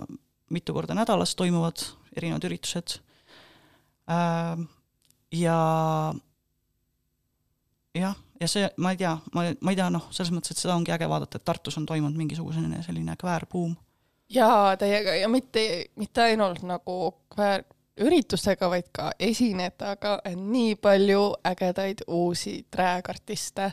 [0.50, 1.84] mitu korda nädalas toimuvad
[2.16, 2.98] erinevad üritused
[4.10, 4.58] äh,.
[5.32, 5.58] ja
[7.94, 10.76] jah ja see, ma ei tea, ma, ma ei tea, noh, selles mõttes, et seda
[10.78, 13.74] ongi äge vaadata, et Tartus on toimunud mingisugune selline kväärbuum.
[14.28, 15.62] jaa, täiega ja mitte,
[15.96, 16.98] mitte ainult nagu
[17.34, 23.72] kväärüritustega, vaid ka esinejatega, nii palju ägedaid uusi drag-artiste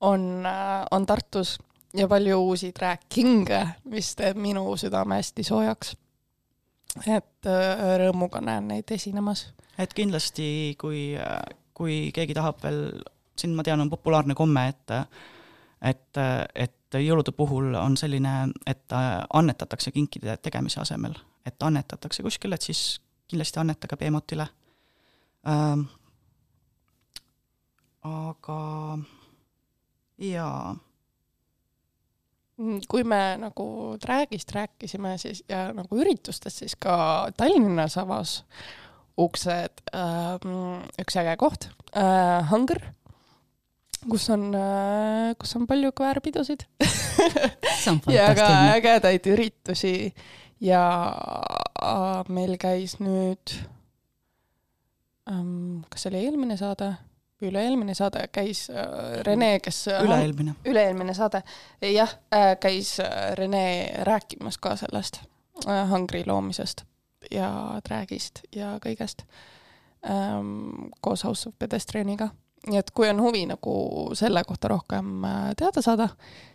[0.00, 0.46] on,
[0.90, 1.58] on Tartus
[1.94, 5.96] ja palju uusi drag-king'e, mis teeb minu südame hästi soojaks.
[7.06, 9.48] et äh, rõõmuga näen neid esinemas.
[9.78, 11.16] et kindlasti, kui,
[11.74, 12.84] kui keegi tahab veel
[13.40, 14.96] siin ma tean, on populaarne komme, et
[15.80, 16.18] et,
[16.54, 18.34] et jõulude puhul on selline,
[18.68, 18.96] et
[19.32, 21.14] annetatakse kinkide tegemise asemel,
[21.46, 23.00] et annetatakse kuskile, et siis
[23.30, 24.48] kindlasti annetage Beemotile
[25.48, 25.86] ähm,.
[28.02, 28.98] aga
[30.18, 30.76] jaa.
[32.88, 38.42] kui me nagu Dragist rääkisime, siis ja nagu üritustest, siis ka Tallinnas avas
[39.20, 42.82] uksed ähm, üks äge koht äh,, Hunger
[44.08, 46.66] kus on, äh, kus on palju kväärpidusid.
[48.12, 50.12] Ja ka ägedaid üritusi.
[50.60, 50.82] Ja
[51.82, 53.54] äh, meil käis nüüd,
[55.30, 56.90] ähm, kas see oli eelmine saade
[57.40, 60.58] üle-eelmine saade, käis äh, Rene, kes üle-eelmine.
[60.68, 61.40] üle-eelmine saade,
[61.80, 62.12] jah,
[62.60, 62.98] käis
[63.38, 63.64] Rene
[64.04, 65.22] rääkimas ka sellest
[65.64, 66.84] Hungry loomisest
[67.32, 67.48] ja
[67.88, 69.24] Dragist ja kõigest
[70.04, 72.30] ähm, koos House of Pedestrianiga
[72.68, 73.74] nii et kui on huvi nagu
[74.18, 76.08] selle kohta rohkem äh, teada saada,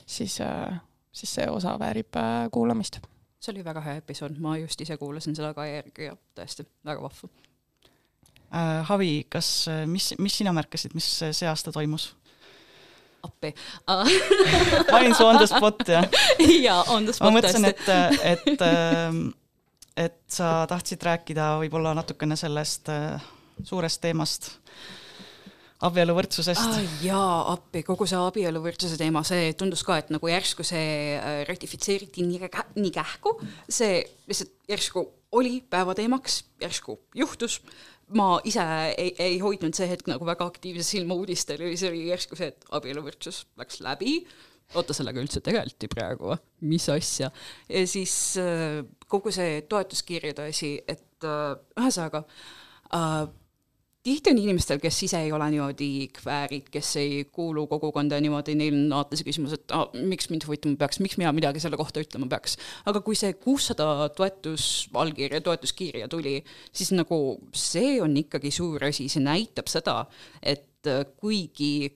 [0.06, 0.78] siis, äh,
[1.12, 3.00] siis see osa väärib äh, kuulamist.
[3.40, 7.02] see oli väga hea episood, ma just ise kuulasin seda ka järgi ja tõesti väga
[7.02, 8.86] vahva äh,.
[8.90, 9.50] Havi, kas,
[9.90, 12.14] mis, mis sina märkasid, mis see aasta toimus?
[13.26, 13.50] appi
[14.92, 16.06] ma olin su on the spot, jah?
[16.68, 17.82] jaa, on the spot ma mõtlesin, et,
[18.22, 19.24] et, ähm,
[19.98, 22.94] et sa tahtsid rääkida võib-olla natukene sellest
[23.66, 24.52] suurest teemast
[25.86, 26.80] abieluvõrdsusest ah,.
[27.04, 32.26] jaa, appi, kogu see abieluvõrdsuse teema, see tundus ka, et nagu järsku see äh, ratifitseeriti
[32.26, 33.36] nii, nii kähku,
[33.70, 35.06] see lihtsalt järsku
[35.36, 37.60] oli päevateemaks, järsku juhtus,
[38.16, 38.64] ma ise
[38.96, 42.68] ei, ei hoidnud see hetk nagu väga aktiivses silmauudistel ja siis oli järsku see, et
[42.78, 44.20] abieluvõrdsus läks läbi,
[44.78, 46.42] oota, sellega üldse tegeleti praegu või?
[46.72, 47.32] mis asja?
[47.70, 52.24] ja siis äh, kogu see toetuskirjade asi, et äh, ühesõnaga
[52.94, 53.26] äh,
[54.06, 58.78] tihti on inimestel, kes ise ei ole niimoodi kväärid, kes ei kuulu kogukonda niimoodi, neil
[58.78, 62.04] on alati see küsimus, et ah, miks mind huvitama peaks, miks mina midagi selle kohta
[62.04, 62.58] ütlema peaks.
[62.86, 66.38] aga kui see kuussada toetusallkirja, toetuskirja tuli,
[66.76, 67.20] siis nagu
[67.56, 70.04] see on ikkagi suur asi, see näitab seda,
[70.42, 71.90] et äh, kuigi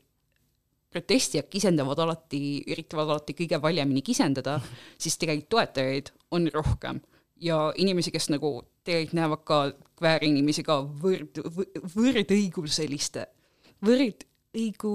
[0.90, 2.42] protestijad kisendavad alati,
[2.74, 4.58] üritavad alati kõige valjemini kisendada,
[4.98, 7.04] siis tegelikult toetajaid on rohkem
[7.40, 8.58] ja inimesi, kes nagu
[8.90, 9.62] tegelikult näevad ka
[10.00, 11.42] kväärinimesi ka võrd,
[11.96, 13.26] võrdõiguseliste,
[13.86, 14.94] võrdõigu,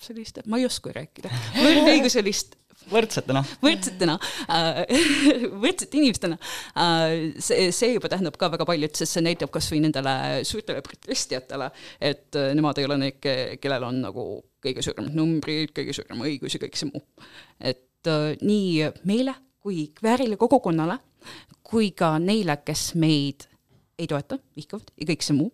[0.00, 2.56] selliste, ma ei oska rääkida, võrdõiguselist
[2.88, 3.42] võrdsetena.
[3.62, 4.14] võrdsetena
[4.48, 4.78] äh,,
[5.62, 6.38] võrdsete inimestena
[6.78, 7.36] äh,.
[7.42, 10.14] see, see juba tähendab ka väga palju, et sest see näitab kas või nendele
[10.48, 11.70] suurtele protestijatele,
[12.00, 13.30] et äh, nemad ei ole need,
[13.60, 14.26] kellel on nagu
[14.64, 17.04] kõige suuremad numbrid, kõige suurem õigus ja kõik see muu.
[17.60, 20.96] et äh, nii meile kui kväärile kogukonnale
[21.62, 23.46] kui ka neile, kes meid
[24.00, 25.50] ei toeta, vihkavad ja kõik see muu,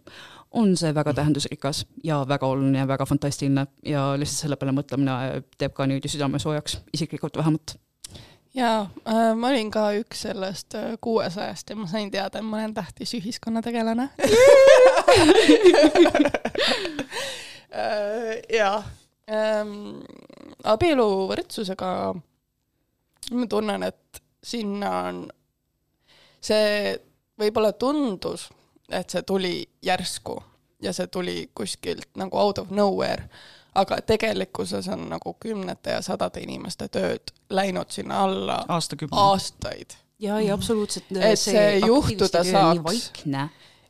[0.56, 5.42] on see väga tähendusrikas ja väga oluline ja väga fantastiline ja lihtsalt selle peale mõtlemine
[5.58, 7.76] teeb ka niimoodi südame soojaks, isiklikult vähemalt.
[8.54, 12.56] jaa äh,, ma olin ka üks sellest äh, kuuesajast ja ma sain teada, et ma
[12.60, 14.08] olen tähtis ühiskonnategelane
[17.74, 18.78] äh, jaa
[19.28, 20.00] ähm,,
[20.64, 21.90] abieluvõrdsusega
[23.34, 25.26] ma tunnen, et sinna on
[26.46, 26.94] see
[27.40, 28.48] võib-olla tundus,
[28.88, 30.38] et see tuli järsku
[30.82, 33.28] ja see tuli kuskilt nagu out of nowhere,
[33.74, 39.96] aga tegelikkuses on nagu kümnete ja sadade inimeste tööd läinud sinna alla aastaid.
[40.18, 41.12] ja, ja absoluutselt.
[41.20, 43.10] et see, juhtuda saaks.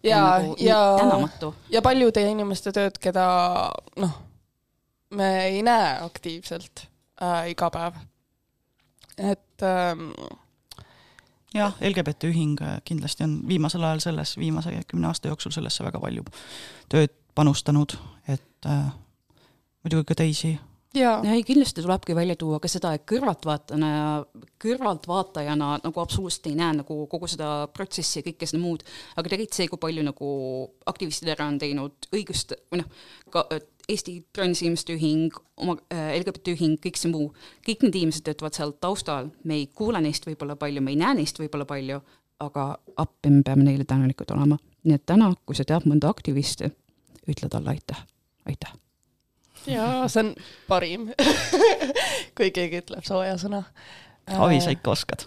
[0.02, 3.26] ja, nagu, ja, ja, ja paljude inimeste tööd, keda
[3.96, 4.18] noh,
[5.10, 6.86] me ei näe aktiivselt
[7.22, 8.00] äh, iga päev.
[9.18, 10.10] et ähm,
[11.54, 16.00] jah, LGBT ühing äh, kindlasti on viimasel ajal selles, viimase kümne aasta jooksul sellesse väga
[16.00, 16.24] palju
[16.92, 17.96] tööd panustanud,
[18.28, 18.88] et äh,
[19.84, 20.56] muidugi ka teisi
[20.96, 24.08] ja ei, kindlasti tulebki välja tuua ka seda, et kõrvaltvaatajana ja
[24.62, 28.84] kõrvaltvaatajana nagu absoluutselt ei näe nagu kogu seda protsessi ja kõike seda muud,
[29.16, 30.28] aga tegelikult see, kui palju nagu
[30.92, 33.00] aktivistid ära on teinud õigust või noh,
[33.32, 33.46] ka
[33.86, 37.28] Eesti Transinimeste Ühing, oma äh, LGBT ühing, kõik see muu,
[37.66, 41.20] kõik need inimesed töötavad seal taustal, me ei kuule neist võib-olla palju, me ei näe
[41.20, 42.00] neist võib-olla palju,
[42.42, 42.64] aga
[42.98, 44.58] appi me peame neile tänulikud olema.
[44.86, 46.70] nii et täna, kui sa tead mõnda aktivisti,
[47.30, 48.02] ütle talle aitäh,
[48.46, 48.74] aitäh.
[49.70, 50.34] Jaa, see on
[50.70, 51.08] parim
[52.36, 53.64] kui keegi ütleb sooja sõna.
[54.26, 55.22] Avi, sa ikka oskad.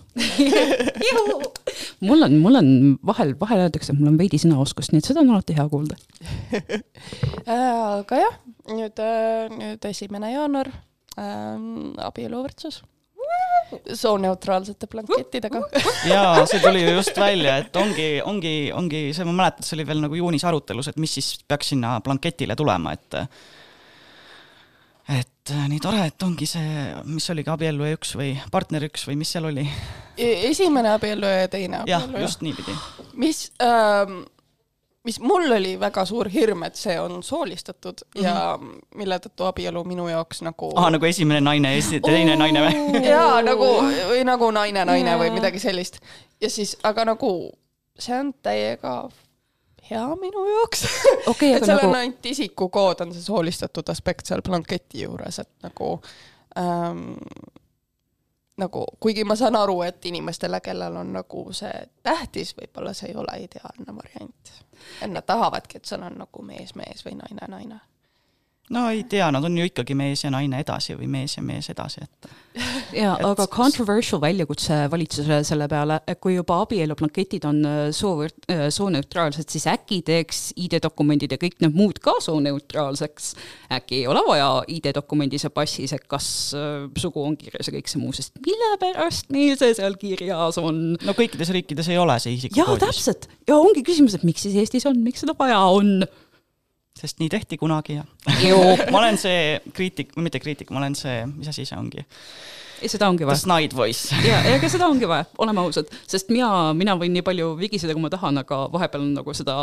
[2.04, 2.70] Mul on, mul on
[3.06, 5.96] vahel, vahel öeldakse, et mul on veidi sõnaoskust, nii et seda on alati hea kuulda.
[7.56, 8.38] Aga jah,
[8.76, 10.72] nüüd, äh, nüüd esimene jaanuar
[11.16, 12.82] ähm,, abieluvõrdsus.
[13.94, 15.62] Sooneutraalsete blankettidega.
[16.12, 19.88] Jaa, see tuli ju just välja, et ongi, ongi, ongi see, ma mäletan, see oli
[19.88, 23.22] veel nagu juunis arutelus, et mis siis peaks sinna blanketile tulema, et
[25.50, 29.06] et äh, nii tore, et ongi see, mis oligi abiellu ja üks või partner üks
[29.10, 29.66] või mis seal oli?
[30.18, 32.14] E, esimene abiellu ja teine abiellu.
[32.14, 32.76] jah, just niipidi.
[33.20, 34.22] mis ähm,,
[35.08, 38.26] mis mul oli väga suur hirm, et see on soolistatud mm -hmm.
[38.26, 38.60] ja
[38.95, 40.72] mille tõttu abielu minu jaoks nagu.
[40.76, 43.04] aa, nagu esimene naine ja teine naine või?
[43.14, 43.72] jaa, nagu
[44.12, 45.20] või nagu naine, naine yeah.
[45.20, 46.00] või midagi sellist.
[46.41, 47.52] ja siis, aga nagu
[48.00, 49.10] see on täiega
[49.90, 50.84] hea minu jaoks
[51.28, 51.90] okay, et seal nagu...
[51.90, 55.96] on ainult isikukood, on see soolistatud aspekt seal blanketi juures, et nagu
[56.60, 57.18] ähm,
[58.60, 63.16] nagu kuigi ma saan aru, et inimestele, kellel on nagu see tähtis, võib-olla see ei
[63.16, 64.52] ole ideaalne variant.
[65.02, 67.80] et nad tahavadki, et seal on nagu mees, mees või naine, naine
[68.70, 71.70] no ei tea, nad on ju ikkagi mees ja naine edasi või mees ja mees
[71.70, 72.30] edasi, et.
[72.96, 73.26] ja et...
[73.26, 79.68] aga controversial väljakutse valitsusele selle peale, kui juba abielublanketid on äh, soo, äh, sooneutraalsed, siis
[79.72, 83.34] äkki teeks ID-dokumendid ja kõik need muud ka sooneutraalseks.
[83.80, 87.92] äkki ei ole vaja ID-dokumendis ja passis, et kas äh, sugu on kirjas ja kõik
[87.92, 90.96] see muu, sest mille pärast neil see seal kirjas on?
[90.96, 92.66] no kõikides riikides ei ole see isikukoodis.
[92.66, 96.00] jaa, täpselt ja ongi küsimus, et miks siis Eestis on, miks seda vaja on
[97.00, 98.06] sest nii tehti kunagi ja
[98.92, 102.06] ma olen see kriitik, mitte kriitik, ma olen see, mis asi see ongi?
[102.88, 103.42] Seda ongi vaja.
[103.44, 104.16] Snide Voice.
[104.30, 108.06] ja, ega seda ongi vaja, oleme ausad, sest mina, mina võin nii palju vigiseda, kui
[108.06, 109.58] ma tahan, aga vahepeal on nagu seda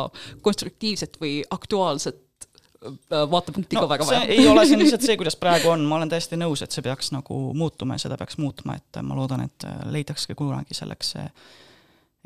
[0.45, 2.49] konstruktiivset või aktuaalset
[2.87, 4.25] äh, vaatepunkti no, ka väga vaja.
[4.33, 7.13] ei ole see lihtsalt see, kuidas praegu on, ma olen täiesti nõus, et see peaks
[7.15, 11.15] nagu muutuma ja seda peaks muutma, et ma loodan, et leidaks ka kunagi selleks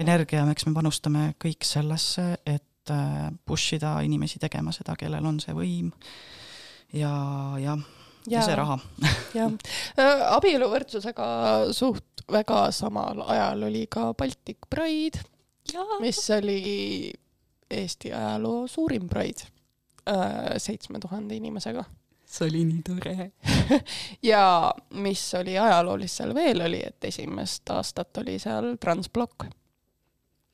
[0.01, 5.27] energia, eks me panustame kõik sellesse, et et äh, push ida inimesi tegema seda, kellel
[5.27, 5.91] on see võim.
[6.97, 7.13] ja,
[7.61, 7.79] jah,
[8.29, 8.79] ja see raha.
[9.39, 9.53] jah,
[10.37, 11.29] abieluvõrdsusega
[11.77, 15.23] suht väga samal ajal oli ka Baltic Pride,
[16.03, 17.13] mis oli
[17.71, 19.47] Eesti ajaloo suurim Pride
[20.59, 21.85] seitsme tuhande inimesega.
[22.31, 23.31] see oli nii tore.
[24.33, 29.49] ja mis oli ajaloolist seal veel, oli, et esimest aastat oli seal transblokk.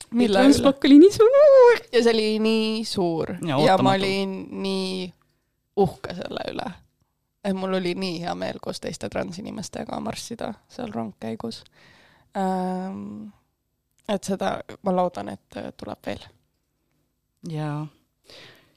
[0.09, 1.83] transblokk oli nii suur.
[1.91, 5.13] ja see oli nii suur Ja ja, ja ma olin nii
[5.77, 6.69] uhke selle üle.
[7.47, 11.63] Et mul oli nii hea meel koos teiste transinimestega marssida seal rongkäigus
[12.37, 13.29] ähm,.
[14.07, 16.27] et seda, ma loodan, et äh, tuleb veel.
[17.51, 17.71] ja,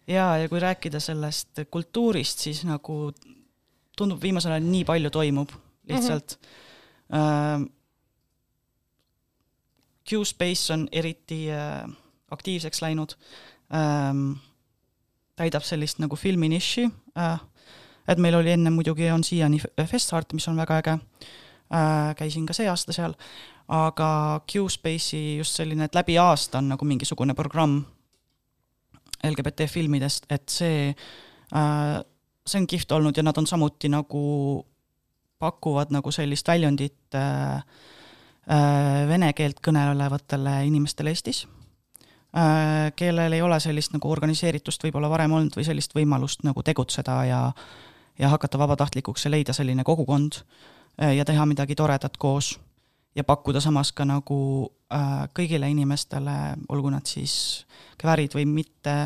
[0.06, 3.02] ja, ja kui rääkida sellest kultuurist, siis nagu
[3.96, 5.52] tundub viimasel ajal nii palju toimub
[5.90, 7.18] lihtsalt mm.
[7.18, 7.70] -hmm.
[10.10, 11.90] Q-Space on eriti äh,
[12.30, 13.12] aktiivseks läinud
[13.74, 14.32] ähm,,
[15.36, 17.40] täidab sellist nagu filmi niši äh,,
[18.10, 20.98] et meil oli enne muidugi on siiani Festart, mis on väga äge.
[21.70, 23.14] Äh,, käisin ka see aasta seal,
[23.70, 27.84] aga Q-Space'i just selline, et läbi aasta on nagu mingisugune programm
[29.22, 32.00] LGBT filmidest, et see äh,,
[32.46, 34.24] see on kihvt olnud ja nad on samuti nagu,
[35.38, 37.62] pakuvad nagu sellist väljundit äh,
[38.50, 41.44] äh, vene keelt kõnelevatele inimestele Eestis.
[42.34, 47.20] Äh,, kellel ei ole sellist nagu organiseeritust võib-olla varem olnud või sellist võimalust nagu tegutseda
[47.30, 47.44] ja
[48.18, 50.42] ja hakata vabatahtlikuks ja leida selline kogukond
[51.02, 52.58] äh, ja teha midagi toredat koos
[53.14, 56.36] ja pakkuda samas ka nagu äh, kõigile inimestele,
[56.68, 57.66] olgu nad siis
[58.00, 58.96] kvärid või mitte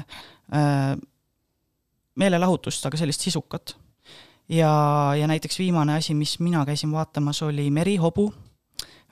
[0.55, 0.95] äh,,
[2.15, 3.77] meelelahutust, aga sellist sisukat.
[4.49, 4.71] ja,
[5.19, 8.33] ja näiteks viimane asi, mis mina käisin vaatamas, oli Merihobu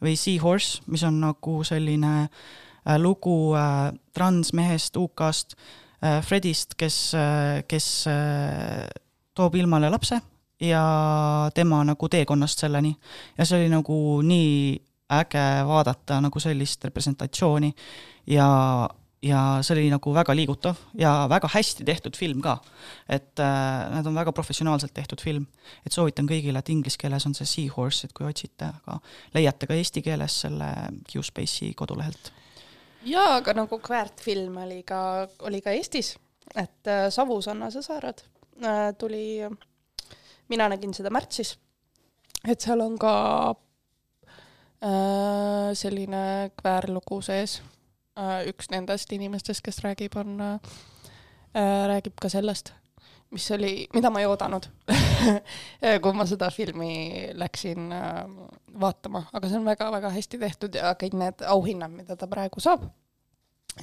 [0.03, 5.57] või Seahorse, mis on nagu selline äh, lugu äh, transmehest UK-st
[6.03, 8.89] äh,, Fredist, kes äh,, kes äh,
[9.35, 10.21] toob ilmale lapse
[10.63, 12.95] ja tema nagu teekonnast selleni.
[13.39, 14.81] Ja see oli nagu nii
[15.13, 17.73] äge vaadata nagu sellist representatsiooni.
[18.27, 18.49] Ja,
[19.23, 22.59] ja see oli nagu väga liigutav ja väga hästi tehtud film ka.
[23.09, 25.47] et äh, nad on väga professionaalselt tehtud film,
[25.87, 28.99] et soovitan kõigile, et inglise keeles on see Seahorse, et kui otsite, aga
[29.35, 30.71] leiate ka eesti keeles selle
[31.11, 32.33] Q-Space'i kodulehelt.
[33.05, 36.17] jaa, aga nagu Kvärt-film oli ka, oli ka Eestis,
[36.55, 38.32] et äh, Savusanna sõsarad äh,
[38.99, 39.43] tuli,
[40.49, 41.57] mina nägin seda märtsis,
[42.49, 43.15] et seal on ka
[44.83, 47.61] äh, selline kväärlugu sees
[48.19, 48.43] äh,.
[48.51, 50.59] üks nendest inimestest, kes räägib, on äh,,
[51.89, 52.73] räägib ka sellest,
[53.33, 54.69] mis oli, mida ma ei oodanud
[56.03, 58.25] kui ma seda filmi läksin äh,
[58.81, 62.89] vaatama, aga see on väga-väga hästi tehtud ja kõik need auhinnad, mida ta praegu saab,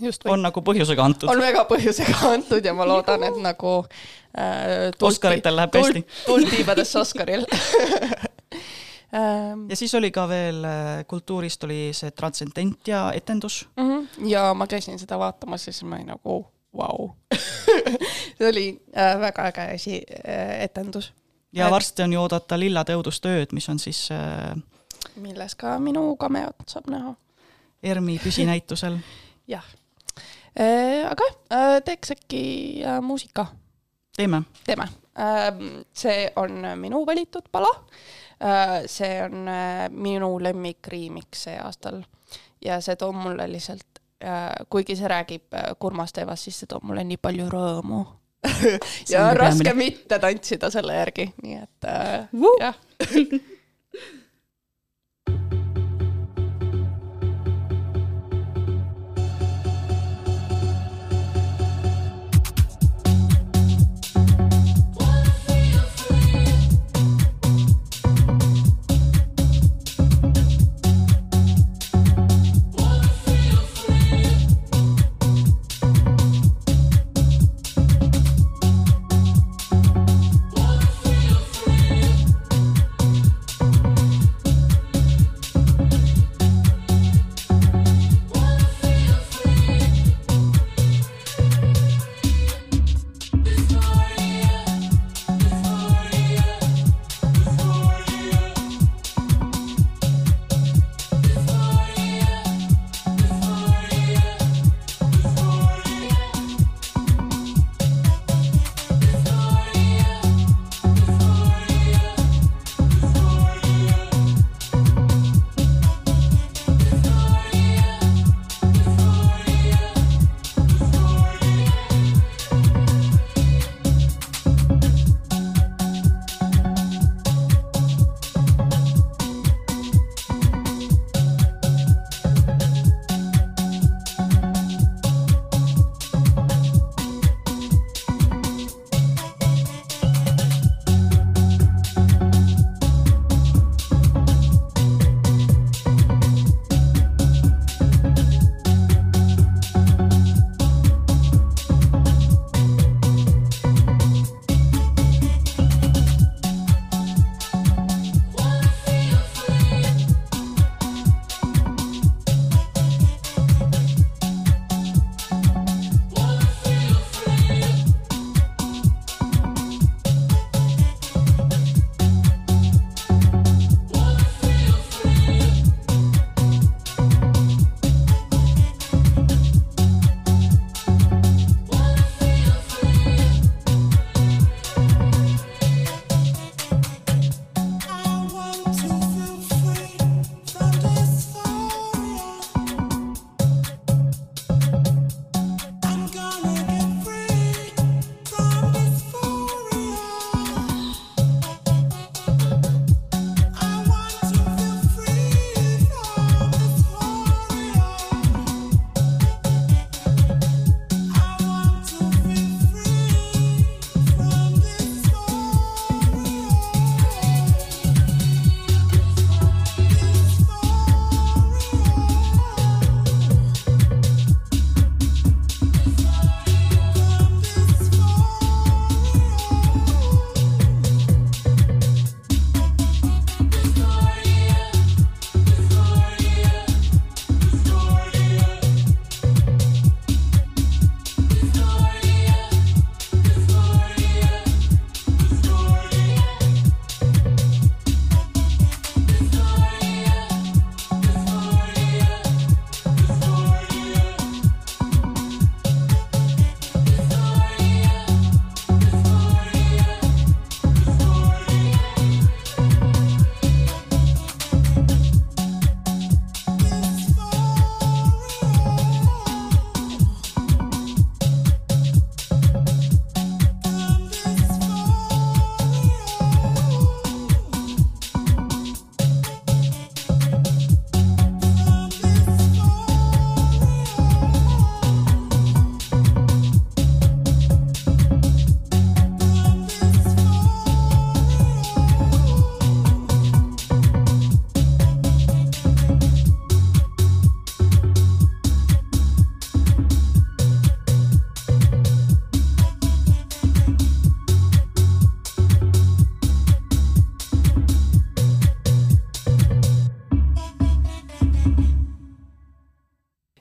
[0.02, 1.30] just on nagu põhjusega antud.
[1.30, 3.86] on väga põhjusega antud ja ma loodan, et nagu
[4.38, 6.06] äh, Oscaritel läheb hästi.
[6.26, 7.46] tuld tiibadesse Oscaril
[9.70, 14.28] ja siis oli ka veel äh, kultuurist oli see Transcendentia etendus, Mhm.
[14.30, 16.46] ja ma käisin seda vaatamas ja siis ma olin nagu
[16.78, 17.10] vau.
[18.38, 18.68] see oli
[18.98, 21.14] äh, väga äge esi- äh, etendus,
[21.54, 24.54] ja varsti on ju oodata Lillade õudustööd, mis on siis äh,
[25.16, 27.16] milles ka minu cameot saab näha.
[27.84, 28.98] ERMi püsinäitusel.
[29.48, 29.66] jah.
[30.56, 32.42] Aga äh, teeks äkki
[32.84, 33.46] äh, muusika
[34.18, 34.44] teeme.
[34.66, 34.88] teeme.
[35.94, 37.70] see on minu valitud pala.
[38.86, 42.02] see on äh, minu lemmik remix see aastal
[42.62, 44.02] ja see toob mulle lihtsalt,
[44.70, 48.06] kuigi see räägib äh, kurmast teemast, siis see toob mulle nii palju rõõmu.
[49.12, 52.30] Ja raske mitte tantsida selle järgi, nii et äh,
[52.62, 52.78] jah.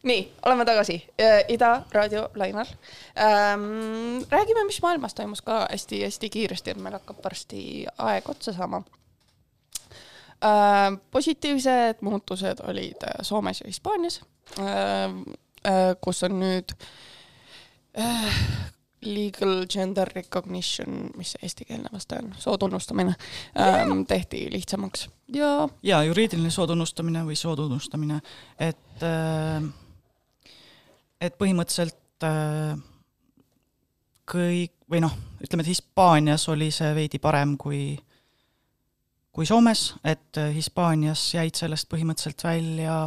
[0.09, 0.99] nii, oleme tagasi
[1.49, 2.67] Ida raadio lainel
[3.21, 4.23] ähm,.
[4.31, 7.61] räägime, mis maailmas toimus ka hästi-hästi kiiresti, et meil hakkab varsti
[7.99, 8.83] aeg otsa saama
[10.45, 11.01] ähm,.
[11.11, 14.21] positiivsed muutused olid äh, Soomes ja Hispaanias
[14.59, 15.23] ähm,,
[15.67, 16.75] äh, kus on nüüd
[17.99, 18.41] äh,
[19.03, 23.15] legal gender recognition, mis see eestikeelne vaste on, sootunnustamine
[23.61, 28.21] ähm,, tehti lihtsamaks ja ja juriidiline sootunnustamine või sootunnustamine,
[28.59, 29.05] et,
[31.21, 32.77] et põhimõtteliselt äh,
[34.29, 37.97] kõik või noh, ütleme, et Hispaanias oli see veidi parem kui,
[39.35, 43.01] kui Soomes, et äh, Hispaanias jäid sellest põhimõtteliselt välja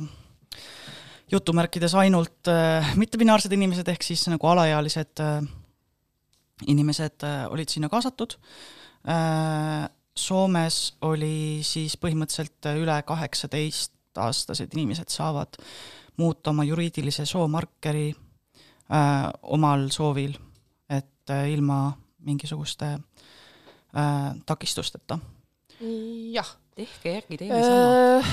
[1.32, 5.40] jutumärkides ainult äh, mittebinaarsed inimesed ehk siis nagu alaealised äh,
[6.68, 8.38] inimesed äh, olid sinna kaasatud.
[9.08, 9.88] Äh,
[10.18, 15.56] Soomes oli siis põhimõtteliselt üle kaheksateist aastased inimesed saavad
[16.22, 20.38] muuta oma juriidilise soomarkeri äh, omal soovil,
[20.90, 21.92] et äh, ilma
[22.26, 25.20] mingisuguste äh, takistusteta.
[26.32, 28.20] jah tehke järgi, teeme sama.
[28.20, 28.26] Uh,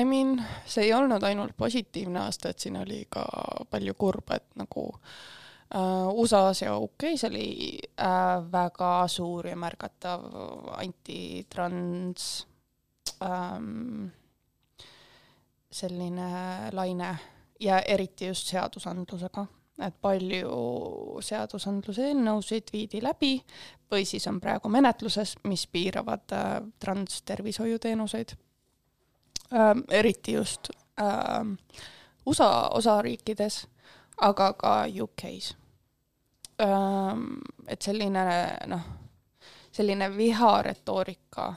[0.00, 0.36] I mean,
[0.66, 3.24] see ei olnud ainult positiivne aasta, et siin oli ka
[3.70, 10.28] palju kurba, et nagu uh, USA-s ja UK-s oli uh, väga suur ja märgatav
[10.76, 12.28] antitrans
[13.24, 14.08] um,
[15.70, 16.28] selline
[16.72, 17.18] laine
[17.60, 19.46] ja eriti just seadusandlusega,
[19.86, 23.36] et palju seadusandluse eelnõusid viidi läbi
[23.90, 26.50] või siis on praegu menetluses, mis piiravad äh,
[26.80, 28.34] transtervishoiuteenuseid
[29.52, 29.84] ähm,.
[29.88, 31.54] eriti just ähm,
[32.26, 33.66] USA osariikides,
[34.16, 35.56] aga ka UK-s
[36.62, 37.38] ähm,.
[37.66, 38.24] et selline
[38.66, 38.84] noh,
[39.72, 41.54] selline viharetoorika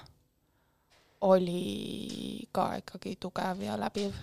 [1.22, 4.14] oli ka ikkagi tugev ja läbiv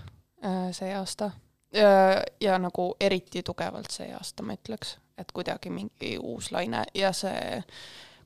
[0.45, 1.31] äh, see aasta.
[1.73, 7.13] Ja, ja nagu eriti tugevalt see aasta, ma ütleks, et kuidagi mingi uus laine ja
[7.13, 7.61] see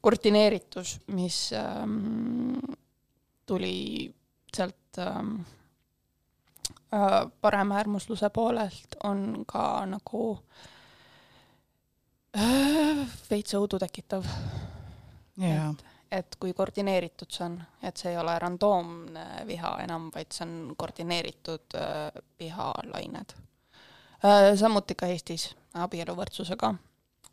[0.02, 2.58] koordineeritus, mis ähm,
[3.46, 4.14] tuli
[4.56, 5.34] sealt ähm,
[6.94, 10.22] äh, paremäärmusluse poolelt, on ka nagu
[12.36, 14.26] äh, veits õudu tekitav,
[15.38, 15.91] jaa, et
[16.40, 21.78] kui koordineeritud see on, et see ei ole randoomne viha enam, vaid see on koordineeritud
[21.78, 23.36] äh, vihalained
[24.24, 24.52] äh,.
[24.58, 26.74] samuti ka Eestis abieluvõrdsusega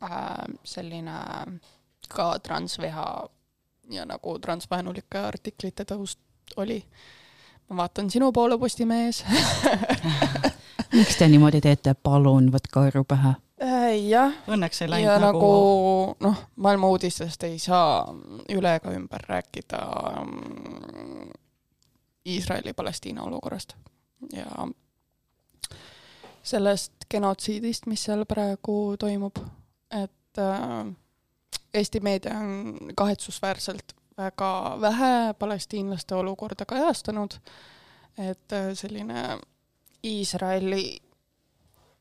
[0.02, 0.22] äh,
[0.64, 1.18] selline
[2.08, 3.06] ka transviha
[3.90, 6.16] ja nagu transvaenulike artiklite tõus
[6.56, 6.80] oli.
[7.68, 9.24] ma vaatan sinu poole Postimehes
[10.92, 13.34] miks te niimoodi teete, palun võtke aru pähe.
[13.62, 13.96] äh,.
[14.08, 18.06] jah, õnneks ei läinud ja nagu, nagu noh, maailma uudistest ei saa
[18.48, 19.80] üle ega ümber rääkida
[20.24, 21.30] mm,
[22.30, 23.76] Iisraeli-Palestiina olukorrast
[24.32, 24.68] ja
[26.42, 29.38] sellest genotsiidist, mis seal praegu toimub,
[29.90, 30.92] et äh,
[31.74, 37.36] Eesti meedia on kahetsusväärselt väga vähe palestiinlaste olukorda kajastanud,
[38.18, 39.38] et äh, selline
[40.04, 41.00] Iisraeli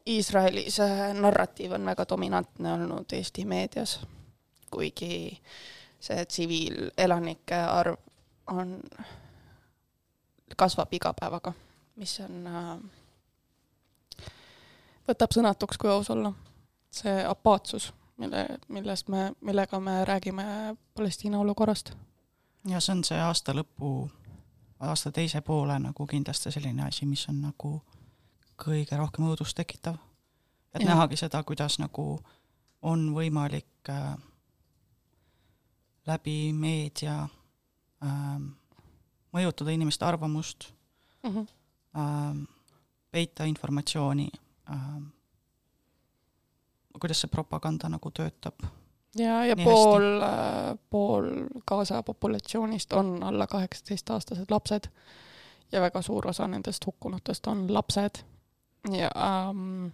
[0.10, 4.00] Iisraeli see narratiiv on väga dominantne olnud Eesti meedias,
[4.72, 5.42] kuigi
[6.00, 7.98] see tsiviilelanike arv
[8.48, 8.80] on,
[10.58, 11.54] kasvab iga päevaga,
[11.96, 12.80] mis on äh,,
[15.10, 16.34] võtab sõnatuks, kui aus olla.
[16.92, 21.94] see apaatsus, mille, millest me, millega me räägime Palestiina olukorrast.
[22.68, 24.10] ja see on see aasta lõpu,
[24.80, 27.82] aasta teise poole nagu kindlasti selline asi, mis on nagu
[28.60, 29.98] kõige rohkem õudust tekitav.
[30.74, 30.90] et ja.
[30.92, 32.20] nähagi seda, kuidas nagu
[32.82, 34.16] on võimalik äh,
[36.08, 37.22] läbi meedia
[38.04, 38.40] äh,
[39.36, 40.70] mõjutada inimeste arvamust
[41.26, 42.36] äh,,
[43.12, 44.30] peita informatsiooni
[44.72, 45.00] äh,,
[47.00, 48.64] kuidas see propaganda nagu töötab.
[49.18, 50.10] ja, ja Nii pool,
[50.90, 51.30] pool
[51.68, 54.90] Gaza populatsioonist on alla kaheksateistaastased lapsed
[55.72, 58.24] ja väga suur osa nendest hukkunutest on lapsed
[58.88, 59.90] ja ähm,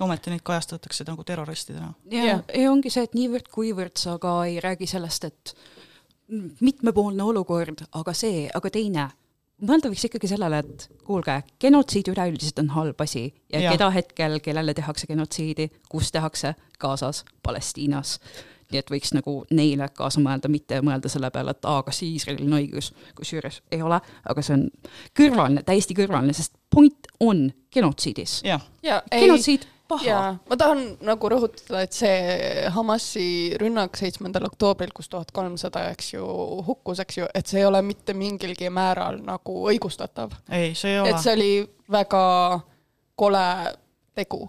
[0.00, 1.92] ometi neid kajastatakse nagu terroristidena.
[2.10, 5.54] ja ja ongi see, et niivõrd-kuivõrd sa ka ei räägi sellest, et
[6.60, 9.10] mitmepoolne olukord, aga see, aga teine.
[9.64, 14.40] mõelda võiks ikkagi sellele, et kuulge, genotsiid üleüldiselt on halb asi ja, ja keda hetkel,
[14.42, 18.18] kellele tehakse genotsiidi, kus tehakse, Gazas, Palestiinas.
[18.72, 22.48] nii et võiks nagu neile kaasa mõelda, mitte mõelda selle peale, et aa, kas Iisraelil
[22.48, 24.64] on õigus, kusjuures ei ole, aga see on
[25.14, 28.40] kõrvaline, täiesti kõrvaline, sest point on genotsiidis.
[29.10, 30.06] genotsiid, paha.
[30.06, 33.28] jaa, ma tahan nagu rõhutada, et see Hamasi
[33.60, 36.26] rünnak seitsmendal oktoobril, kus tuhat kolmsada, eks ju,
[36.66, 40.34] hukkus, eks ju, et see ei ole mitte mingilgi määral nagu õigustatav.
[40.50, 41.52] ei, see ei ole et see oli
[41.90, 42.24] väga
[43.14, 43.46] kole
[44.14, 44.46] tegu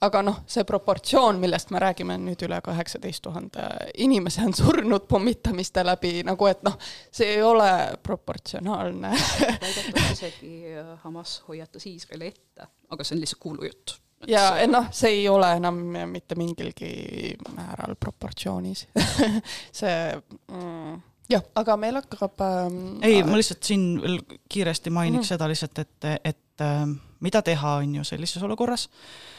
[0.00, 3.64] aga noh, see proportsioon, millest me räägime, on nüüd üle kaheksateist tuhande
[4.00, 6.78] inimese on surnud pommitamiste läbi, nagu et noh,
[7.12, 7.70] see ei ole
[8.02, 13.96] proportsionaalne väidetavalt isegi äh, Hamas hoiatas Iisraeli ette, aga see on lihtsalt kuulujutt.
[14.28, 18.86] ja noh, see ei ole enam mitte mingilgi määral proportsioonis
[19.80, 20.94] see mm,
[21.32, 24.16] jah, aga meil hakkab ähm, ei, ma lihtsalt siin veel
[24.48, 25.32] kiiresti mainiks mm.
[25.34, 26.86] seda lihtsalt, et, et äh,
[27.20, 29.36] mida teha, on ju, sellises olukorras äh,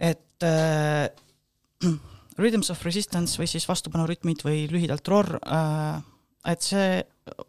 [0.00, 1.08] et äh,
[2.40, 6.00] Rhythms of Resistance või siis vastupanurütmid või lühidalt ROR äh,,
[6.48, 7.02] et see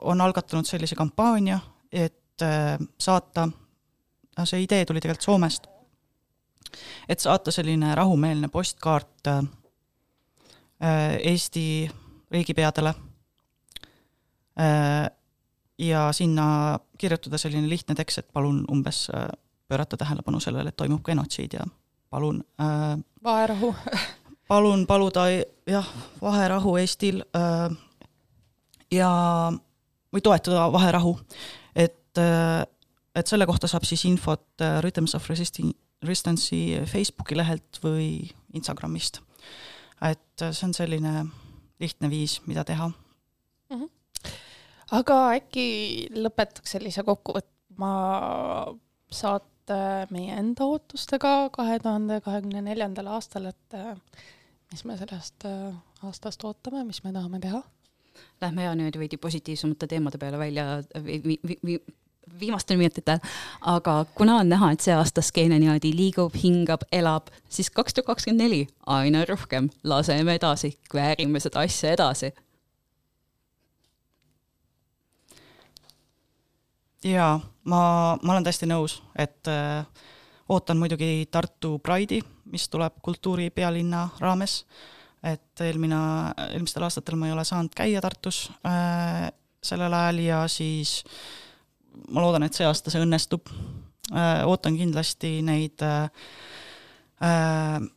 [0.04, 1.60] on algatanud sellise kampaania,
[1.92, 3.48] et äh, saata,
[4.44, 5.68] see idee tuli tegelikult Soomest,
[7.10, 9.42] et saata selline rahumeelne postkaart äh,
[11.32, 11.66] Eesti
[12.32, 12.94] riigipeadele
[14.60, 15.10] äh,
[15.78, 19.28] ja sinna kirjutada selline lihtne tekst, et palun umbes äh,
[19.68, 21.66] pöörata tähelepanu sellele, et toimub genotsiid ja
[22.12, 23.00] palun äh,.
[23.24, 23.76] vaherahu
[24.52, 25.26] palun paluda
[25.68, 25.88] jah,
[26.22, 27.72] vaherahu Eestil äh,
[28.92, 29.12] ja,
[30.12, 31.16] või toetada vaherahu,
[31.76, 32.64] et äh,,
[33.16, 39.22] et selle kohta saab siis infot äh, Rhythms of Resistance'i Facebooki lehelt või Instagramist.
[40.02, 41.26] et äh, see on selline
[41.80, 43.78] lihtne viis, mida teha mm.
[43.78, 43.90] -hmm.
[45.00, 47.94] aga äkki lõpetaks sellise kokkuvõtma
[49.12, 53.94] saate Äh, meie enda ootustega kahe tuhande kahekümne neljandal aastal, et äh,
[54.72, 55.72] mis me sellest äh,
[56.08, 57.62] aastast ootame, mis me tahame teha?
[58.42, 60.66] Lähme ja nüüd veidi positiivsemate teemade peale välja
[61.06, 61.78] vi, vi, vi,
[62.42, 63.22] viimastel minutitel,
[63.70, 68.12] aga kuna on näha, et see aasta skeene niimoodi liigub, hingab, elab, siis kaks tuhat
[68.12, 68.62] kakskümmend neli
[68.98, 69.70] aina rohkem.
[69.84, 72.34] Laseme edasi, kväärime seda asja edasi
[77.04, 77.82] jaa, ma,
[78.22, 79.86] ma olen täiesti nõus, et äh,
[80.50, 82.22] ootan muidugi Tartu Pride'i,
[82.52, 84.62] mis tuleb kultuuripealinna raames,
[85.24, 86.00] et eelmine,
[86.52, 89.30] eelmistel aastatel ma ei ole saanud käia Tartus äh,
[89.64, 91.02] sellel ajal ja siis
[92.10, 93.50] ma loodan, et see aasta see õnnestub.
[94.12, 94.42] Äh,.
[94.50, 96.10] ootan kindlasti neid äh,
[97.24, 97.90] äh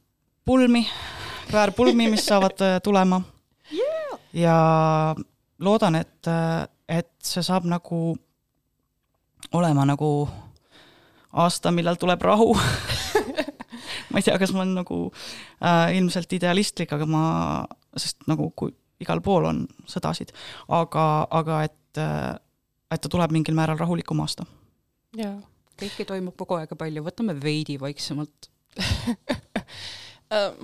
[0.45, 0.85] pulmi,
[1.49, 3.21] kväärpulmi, mis saavad äh, tulema.
[3.75, 4.21] Yeah..
[4.33, 4.57] ja
[5.59, 8.13] loodan, et, äh, et see saab nagu
[9.53, 10.29] olema nagu
[11.33, 12.55] aasta, millal tuleb rahu.
[14.11, 17.25] Ma ei tea, kas ma olen nagu äh, ilmselt idealistlik, aga ma,
[17.99, 18.71] sest nagu kui
[19.03, 20.31] igal pool on sõdasid,
[20.71, 22.37] aga, aga et äh,,
[22.95, 24.47] et ta tuleb mingil määral rahulikum aasta.
[25.19, 25.35] jaa.
[25.81, 28.51] kõike toimub kogu aeg palju, võtame veidi vaiksemalt.
[30.33, 30.55] Äh,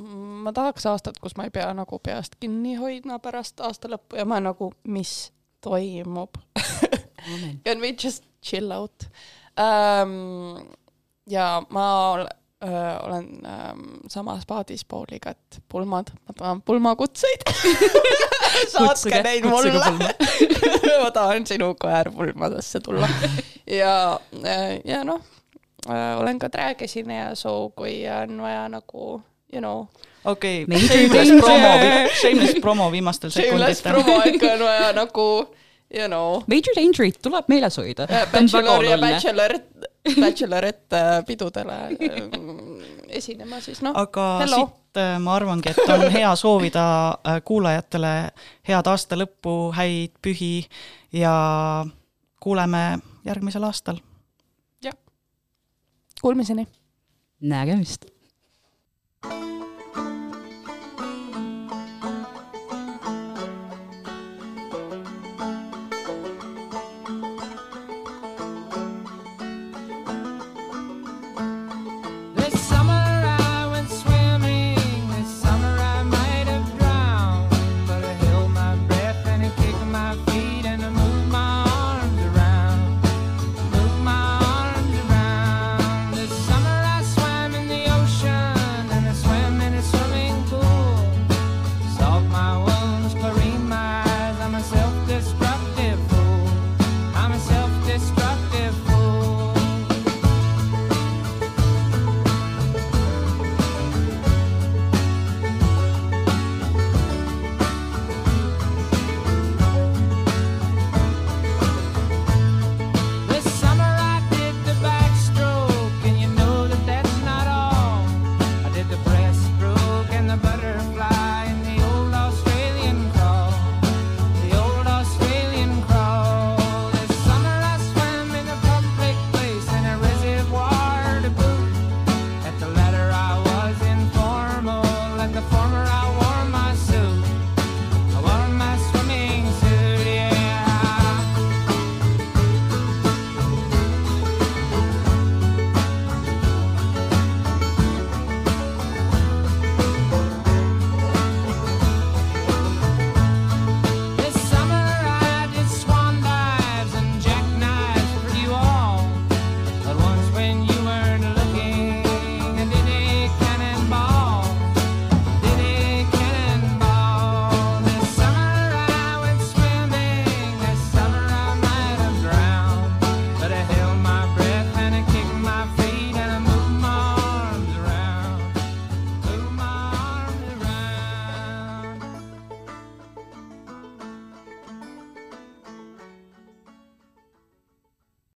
[0.41, 4.25] ma tahaks aastat, kus ma ei pea nagu peast kinni hoidma pärast aasta lõppu ja
[4.27, 5.29] ma nagu, mis
[5.61, 6.39] toimub?
[6.57, 9.09] Can we just chill out
[9.57, 10.59] um,?
[11.31, 12.27] ja ma ol,
[12.65, 17.47] öö, olen ähm, samas paadis Pauliga, et pulmad, ma tahan pulmakutseid
[18.73, 19.79] saatke neid mulle
[21.05, 23.09] ma tahan sinu koerpulmadesse tulla
[23.67, 24.21] ja,
[24.85, 25.23] ja noh,
[26.19, 29.21] olen ka träägesineja soo, kui on vaja nagu
[29.53, 29.87] you know
[30.25, 31.73] okei okay., shameless promo,
[32.21, 33.75] shameless promo viimastel sekunditel.
[33.75, 35.27] Shameless promo ikka on vaja nagu
[35.95, 36.43] you know.
[36.47, 38.07] Major Dangerit tuleb meeles hoida.
[38.33, 39.59] Bachelor ja bachelor,
[40.21, 43.97] bachelorette äh, pidudele äh, esinema siis noh.
[43.97, 44.63] aga hello.
[44.65, 46.85] siit äh, ma arvangi, et on hea soovida
[47.45, 48.15] kuulajatele
[48.69, 50.55] head aasta lõppu, häid pühi
[51.13, 51.35] ja
[52.41, 52.85] kuuleme
[53.25, 54.01] järgmisel aastal.
[54.85, 54.97] jah,
[56.23, 56.67] kuulmiseni.
[57.41, 58.09] nägemist